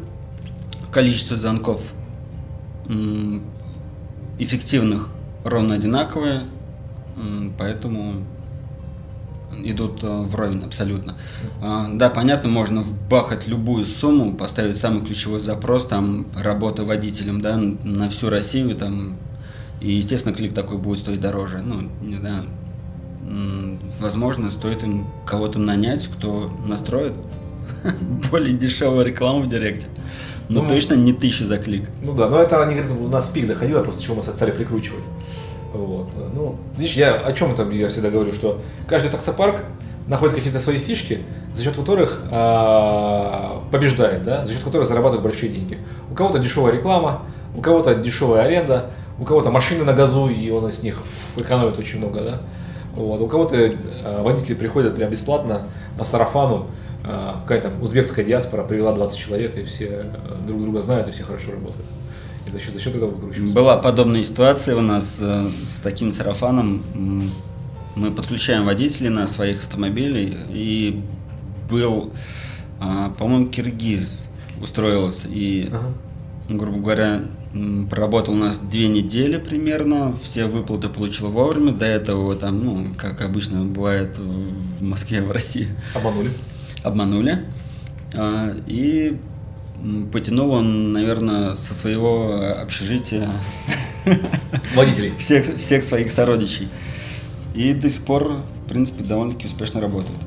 Количество 0.91 1.37
звонков 1.37 1.93
эффективных 4.39 5.09
ровно 5.43 5.75
одинаковое. 5.75 6.45
Поэтому 7.59 8.23
идут 9.63 10.03
э, 10.03 10.07
вровень 10.07 10.63
абсолютно. 10.63 11.15
А, 11.61 11.89
Да, 11.93 12.09
понятно, 12.09 12.49
можно 12.49 12.81
вбахать 12.81 13.47
любую 13.47 13.85
сумму, 13.85 14.33
поставить 14.33 14.77
самый 14.77 15.03
ключевой 15.05 15.41
запрос, 15.41 15.87
там, 15.87 16.27
работа 16.35 16.83
водителем, 16.83 17.41
да, 17.41 17.57
на 17.57 18.09
всю 18.09 18.29
Россию, 18.29 18.75
там, 18.75 19.17
и, 19.81 19.91
естественно, 19.91 20.33
клик 20.33 20.53
такой 20.53 20.77
будет 20.77 20.99
стоить 20.99 21.21
дороже. 21.21 21.61
Ну, 21.63 21.89
не 22.01 22.17
знаю, 22.17 22.45
возможно, 23.99 24.51
стоит 24.51 24.83
им 24.83 25.07
кого-то 25.25 25.59
нанять, 25.59 26.07
кто 26.07 26.51
настроит 26.67 27.13
более 28.31 28.57
дешевую 28.57 29.05
рекламу 29.05 29.41
в 29.41 29.49
Директе. 29.49 29.87
Но 30.49 30.63
Ну, 30.63 30.69
точно 30.69 30.95
не 30.95 31.13
тысячу 31.13 31.45
за 31.45 31.59
клик. 31.59 31.87
Ну 32.01 32.13
да, 32.13 32.27
но 32.27 32.39
это 32.39 32.63
они 32.63 32.75
говорят, 32.75 32.91
у 32.99 33.07
нас 33.07 33.27
пик 33.27 33.45
доходило, 33.45 33.83
после 33.83 34.01
чего 34.01 34.15
мы 34.15 34.23
стали 34.23 34.49
прикручивать. 34.49 35.03
Вот. 35.73 36.09
Ну, 36.33 36.55
видишь, 36.77 36.95
я 36.95 37.15
о 37.15 37.31
чем 37.33 37.55
там 37.55 37.69
я 37.71 37.89
всегда 37.89 38.09
говорю, 38.09 38.33
что 38.33 38.61
каждый 38.87 39.11
таксопарк 39.11 39.63
находит 40.07 40.35
какие-то 40.35 40.59
свои 40.59 40.79
фишки, 40.79 41.21
за 41.55 41.63
счет 41.63 41.75
которых 41.75 42.23
а, 42.31 43.61
побеждает, 43.71 44.23
да, 44.23 44.45
за 44.45 44.53
счет 44.53 44.63
которых 44.63 44.87
зарабатывает 44.87 45.23
большие 45.23 45.51
деньги. 45.51 45.77
У 46.09 46.15
кого-то 46.15 46.39
дешевая 46.39 46.73
реклама, 46.73 47.21
у 47.55 47.61
кого-то 47.61 47.95
дешевая 47.95 48.43
аренда, 48.43 48.89
у 49.19 49.25
кого-то 49.25 49.51
машины 49.51 49.83
на 49.83 49.93
газу, 49.93 50.27
и 50.27 50.49
он 50.49 50.69
из 50.69 50.81
них 50.81 51.01
экономит 51.37 51.77
очень 51.77 51.99
много, 51.99 52.21
да. 52.21 52.37
Вот. 52.93 53.21
У 53.21 53.27
кого-то 53.27 53.55
а, 54.03 54.23
водители 54.23 54.55
приходят 54.55 54.95
прям 54.95 55.11
бесплатно 55.11 55.63
по 55.97 56.03
сарафану, 56.03 56.65
а, 57.03 57.41
какая-то 57.43 57.69
узбекская 57.79 58.25
диаспора 58.25 58.63
привела 58.63 58.93
20 58.93 59.17
человек, 59.17 59.57
и 59.57 59.63
все 59.65 60.03
друг 60.47 60.61
друга 60.61 60.81
знают, 60.81 61.07
и 61.07 61.11
все 61.11 61.23
хорошо 61.23 61.51
работают. 61.51 61.85
И 62.49 62.51
за 62.51 62.59
счет, 62.59 62.73
за 62.73 62.79
счет 62.81 62.95
этого 62.95 63.11
выкручиваются. 63.11 63.55
Была 63.55 63.77
подобная 63.77 64.23
ситуация 64.23 64.75
у 64.75 64.81
нас 64.81 65.17
э, 65.19 65.49
с 65.75 65.79
таким 65.81 66.11
сарафаном. 66.11 66.81
Мы 67.95 68.11
подключаем 68.11 68.65
водителей 68.65 69.09
на 69.09 69.27
своих 69.27 69.63
автомобилей, 69.63 70.35
и 70.49 71.01
был, 71.69 72.11
а, 72.79 73.09
по-моему, 73.11 73.47
киргиз 73.47 74.27
устроился, 74.61 75.27
и, 75.27 75.67
Ага. 75.71 75.93
грубо 76.49 76.77
говоря, 76.79 77.21
проработал 77.89 78.33
у 78.33 78.37
нас 78.37 78.57
две 78.59 78.87
недели 78.87 79.37
примерно, 79.37 80.13
все 80.23 80.45
выплаты 80.45 80.87
получил 80.89 81.29
вовремя, 81.29 81.71
до 81.71 81.85
этого 81.85 82.35
там, 82.35 82.63
ну, 82.63 82.87
как 82.97 83.21
обычно 83.21 83.63
бывает 83.65 84.17
в 84.17 84.81
Москве, 84.81 85.21
в 85.21 85.31
России, 85.31 85.67
Обманули. 85.93 86.31
обманули. 86.83 87.39
А, 88.15 88.55
И 88.67 89.17
потянул 90.11 90.51
он, 90.51 90.91
наверное, 90.93 91.55
со 91.55 91.73
своего 91.73 92.41
общежития 92.61 93.29
Водителей. 94.75 95.13
всех, 95.17 95.57
всех 95.57 95.83
своих 95.83 96.11
сородичей. 96.11 96.69
И 97.53 97.73
до 97.73 97.89
сих 97.89 98.03
пор, 98.03 98.41
в 98.65 98.69
принципе, 98.69 99.03
довольно-таки 99.03 99.47
успешно 99.47 99.81
работает. 99.81 100.17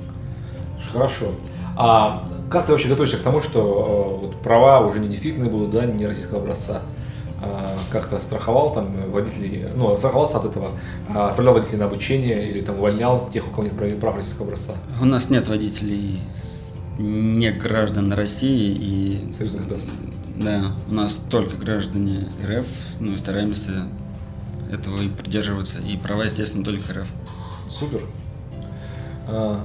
Хорошо. 0.93 1.33
А 1.77 2.29
как 2.51 2.67
ты 2.67 2.73
вообще 2.73 2.89
готовишься 2.89 3.17
к 3.17 3.23
тому, 3.23 3.41
что 3.41 4.19
э, 4.21 4.27
вот, 4.27 4.43
права 4.43 4.87
уже 4.87 4.99
не 5.01 5.09
действительные 5.09 5.51
будут, 5.51 5.71
да, 5.71 5.87
не 5.87 6.07
российского 6.07 6.41
образца? 6.41 6.83
А, 7.45 7.77
как-то 7.91 8.21
страховал 8.21 8.73
там 8.73 9.11
водителей, 9.11 9.65
ну, 9.75 9.97
страховался 9.97 10.37
от 10.39 10.45
этого, 10.45 10.71
а, 11.09 11.29
отправлял 11.29 11.55
водителей 11.55 11.79
на 11.79 11.87
обучение 11.87 12.49
или 12.51 12.61
там 12.61 12.77
увольнял 12.77 13.31
тех, 13.33 13.47
у 13.47 13.51
кого 13.51 13.65
нет 13.65 13.99
прав 14.01 14.15
российского 14.15 14.47
образца? 14.47 14.75
У 15.01 15.05
нас 15.05 15.29
нет 15.29 15.49
водителей 15.49 16.21
с- 16.33 16.52
не 16.99 17.51
граждан 17.51 18.13
России 18.13 18.75
и 18.75 19.33
Союзных 19.33 19.63
государств. 19.63 19.91
да, 20.37 20.73
у 20.89 20.95
нас 20.95 21.19
только 21.31 21.57
граждане 21.57 22.29
РФ, 22.45 22.67
ну 23.01 23.13
и 23.13 23.17
стараемся 23.17 23.89
этого 24.71 25.01
и 25.01 25.09
придерживаться. 25.09 25.79
И 25.81 25.97
права, 25.97 26.25
естественно, 26.25 26.65
только 26.65 26.93
РФ. 26.93 27.07
Супер. 27.71 28.01
А, 29.27 29.65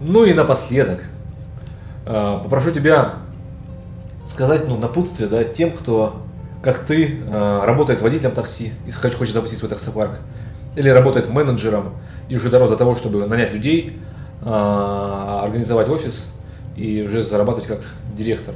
ну 0.00 0.24
и 0.24 0.34
напоследок, 0.34 1.04
а, 2.06 2.38
попрошу 2.42 2.70
тебя 2.70 3.14
сказать 4.28 4.66
ну, 4.68 4.78
напутствие 4.78 5.28
да, 5.28 5.44
тем, 5.44 5.72
кто, 5.72 6.22
как 6.62 6.80
ты, 6.80 7.20
а, 7.28 7.64
работает 7.66 8.00
водителем 8.00 8.32
такси 8.32 8.72
и 8.86 8.90
хоч- 8.90 9.14
хочет 9.14 9.34
запустить 9.34 9.58
свой 9.58 9.70
таксопарк, 9.70 10.20
или 10.76 10.88
работает 10.88 11.28
менеджером 11.28 11.94
и 12.28 12.36
уже 12.36 12.48
дорос 12.48 12.70
до 12.70 12.76
того, 12.76 12.96
чтобы 12.96 13.26
нанять 13.26 13.52
людей, 13.52 13.98
организовать 14.44 15.88
офис 15.88 16.32
и 16.76 17.02
уже 17.02 17.22
зарабатывать 17.22 17.68
как 17.68 17.84
директор. 18.16 18.54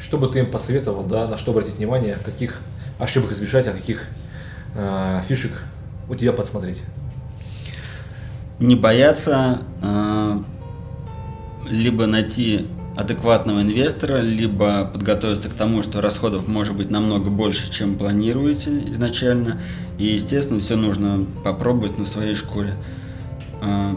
Что 0.00 0.18
бы 0.18 0.28
ты 0.28 0.40
им 0.40 0.50
посоветовал, 0.50 1.04
да, 1.04 1.28
на 1.28 1.36
что 1.36 1.52
обратить 1.52 1.76
внимание, 1.76 2.16
каких 2.24 2.60
ошибок 2.98 3.32
избежать, 3.32 3.66
а 3.66 3.72
каких 3.72 4.06
а, 4.74 5.22
фишек 5.22 5.52
у 6.08 6.14
тебя 6.14 6.32
подсмотреть? 6.32 6.78
Не 8.58 8.76
бояться, 8.76 9.60
э, 9.82 10.42
либо 11.66 12.06
найти 12.06 12.66
адекватного 12.96 13.62
инвестора, 13.62 14.20
либо 14.20 14.84
подготовиться 14.84 15.48
к 15.48 15.54
тому, 15.54 15.82
что 15.82 16.02
расходов 16.02 16.46
может 16.46 16.76
быть 16.76 16.90
намного 16.90 17.30
больше, 17.30 17.72
чем 17.72 17.96
планируете 17.96 18.70
изначально. 18.90 19.60
И, 19.96 20.06
естественно, 20.06 20.60
все 20.60 20.76
нужно 20.76 21.24
попробовать 21.42 21.96
на 21.96 22.04
своей 22.04 22.34
шкуре. 22.34 22.74
А, 23.62 23.96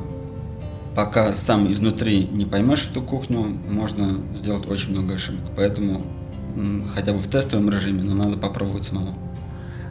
пока 0.96 1.34
сам 1.34 1.72
изнутри 1.72 2.26
не 2.26 2.46
поймешь 2.46 2.88
эту 2.90 3.02
кухню, 3.02 3.58
можно 3.70 4.20
сделать 4.38 4.70
очень 4.70 4.92
много 4.92 5.16
ошибок. 5.16 5.42
Поэтому 5.56 6.02
хотя 6.94 7.14
бы 7.14 7.20
в 7.20 7.28
тестовом 7.28 7.70
режиме, 7.70 8.04
но 8.04 8.14
надо 8.14 8.38
попробовать 8.38 8.86
самому. 8.86 9.16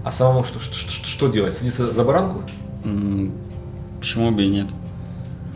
А 0.05 0.13
самому 0.13 0.45
что, 0.45 0.61
что, 0.61 0.75
что, 0.75 1.07
что 1.07 1.29
делать? 1.29 1.55
Садиться 1.55 1.93
за 1.93 2.05
баранку? 2.05 2.43
Почему 4.01 4.31
бы 4.31 4.45
и 4.45 4.49
нет? 4.49 4.67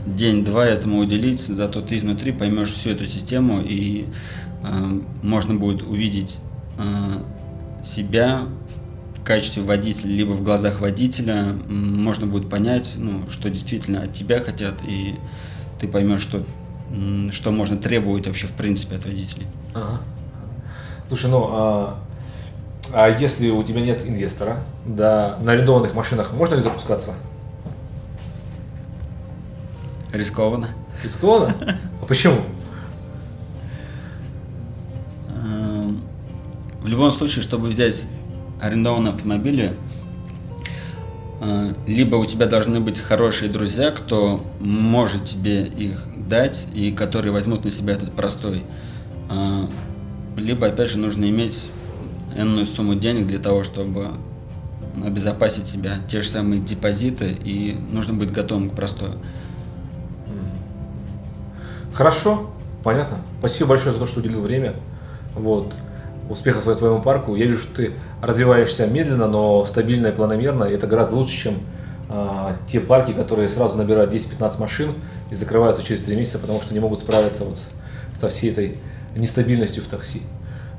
день-два 0.07 0.67
этому 0.67 0.99
уделить, 0.99 1.41
зато 1.41 1.83
ты 1.83 1.99
изнутри 1.99 2.33
поймешь 2.33 2.73
всю 2.73 2.91
эту 2.91 3.07
систему 3.07 3.61
и 3.61 4.07
э, 4.63 5.01
можно 5.23 5.55
будет 5.55 5.83
увидеть 5.83 6.39
э, 6.79 6.83
себя 7.85 8.43
качестве 9.27 9.63
водителя, 9.63 10.11
либо 10.11 10.33
в 10.33 10.43
глазах 10.43 10.81
водителя, 10.81 11.53
можно 11.69 12.27
будет 12.27 12.49
понять, 12.49 12.93
ну, 12.97 13.29
что 13.29 13.51
действительно 13.51 14.03
от 14.03 14.15
тебя 14.15 14.41
хотят, 14.41 14.75
и 14.87 15.17
ты 15.81 15.89
поймешь, 15.89 16.23
что, 16.23 16.45
что 17.33 17.51
можно 17.51 17.77
требовать 17.77 18.27
вообще 18.29 18.47
в 18.47 18.53
принципе 18.53 18.97
от 18.97 19.05
водителей. 19.05 19.47
Ага. 19.75 20.01
Слушай, 21.09 21.31
ну 21.31 21.49
а, 21.51 21.99
а 22.93 23.09
если 23.09 23.51
у 23.51 23.63
тебя 23.65 23.81
нет 23.81 24.07
инвестора, 24.07 24.59
да, 24.85 25.39
на 25.43 25.53
арендованных 25.53 25.93
машинах 25.95 26.33
можно 26.33 26.55
ли 26.55 26.63
запускаться? 26.63 27.15
Рискованно. 30.13 30.71
Рискованно? 31.03 31.79
А 32.01 32.07
почему? 32.07 32.43
Эм, 35.31 36.01
в 36.81 36.87
любом 36.87 37.11
случае, 37.11 37.43
чтобы 37.43 37.69
взять 37.69 38.05
арендованные 38.61 39.13
автомобили, 39.13 39.73
э, 41.41 41.75
либо 41.87 42.17
у 42.17 42.25
тебя 42.25 42.47
должны 42.47 42.81
быть 42.81 42.99
хорошие 42.99 43.51
друзья, 43.51 43.91
кто 43.91 44.43
может 44.61 45.27
тебе 45.27 45.65
их 45.65 46.07
дать 46.29 46.67
и 46.75 46.93
которые 46.93 47.33
возьмут 47.33 47.65
на 47.65 47.71
себя 47.71 47.95
этот 47.95 48.13
простой. 48.13 48.65
Э, 49.31 49.67
либо, 50.37 50.67
опять 50.67 50.91
же, 50.91 50.99
нужно 50.99 51.29
иметь 51.29 51.63
энную 52.37 52.67
сумму 52.67 52.95
денег 52.95 53.27
для 53.27 53.39
того, 53.39 53.65
чтобы 53.65 54.11
обезопасить 55.05 55.67
себя, 55.67 55.99
те 56.09 56.23
же 56.23 56.29
самые 56.29 56.61
депозиты, 56.61 57.31
и 57.31 57.77
нужно 57.91 58.15
быть 58.15 58.33
готовым 58.33 58.71
к 58.71 58.75
простою. 58.75 59.15
Хорошо, 61.93 62.51
понятно. 62.85 63.19
Спасибо 63.39 63.71
большое 63.71 63.95
за 63.95 64.01
то, 64.01 64.07
что 64.07 64.21
уделил 64.21 64.43
время. 64.43 64.75
Вот. 65.35 65.75
Успехов 66.29 66.65
твоему 66.79 67.01
парку. 67.01 67.37
Я 67.37 67.47
вижу, 67.47 67.63
что 67.63 67.77
ты 67.77 67.93
развиваешься 68.21 68.87
медленно, 68.87 69.29
но 69.29 69.65
стабильно 69.67 70.09
и 70.09 70.13
планомерно. 70.13 70.65
И 70.65 70.75
это 70.75 70.87
гораздо 70.87 71.17
лучше, 71.17 71.37
чем 71.37 71.61
а, 72.09 72.57
те 72.69 72.81
парки, 72.81 73.13
которые 73.13 73.49
сразу 73.49 73.77
набирают 73.77 74.13
10-15 74.13 74.61
машин 74.61 74.95
и 75.31 75.35
закрываются 75.35 75.83
через 75.83 76.03
3 76.03 76.17
месяца, 76.17 76.39
потому 76.39 76.61
что 76.61 76.73
не 76.75 76.81
могут 76.81 77.01
справиться 77.01 77.45
вот 77.45 77.59
со 78.21 78.29
всей 78.29 78.51
этой 78.53 78.79
нестабильностью 79.17 79.83
в 79.83 79.87
такси. 79.87 80.23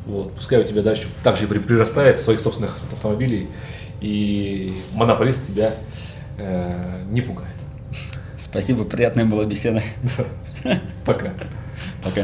Вот. 0.06 0.34
Пускай 0.34 0.62
у 0.62 0.64
тебя 0.64 0.82
дальше 0.82 1.08
также 1.24 1.48
прирастает 1.48 2.22
своих 2.22 2.40
собственных 2.40 2.78
автомобилей, 2.92 3.50
и 4.00 4.74
монополист 4.94 5.46
тебя 5.48 5.74
э, 6.38 7.04
не 7.10 7.22
пугает. 7.22 7.56
Спасибо, 8.38 8.86
приятная 8.86 9.26
была 9.26 9.46
беседа. 9.46 9.84
Пока. 11.06 11.34
Пока. 12.04 12.24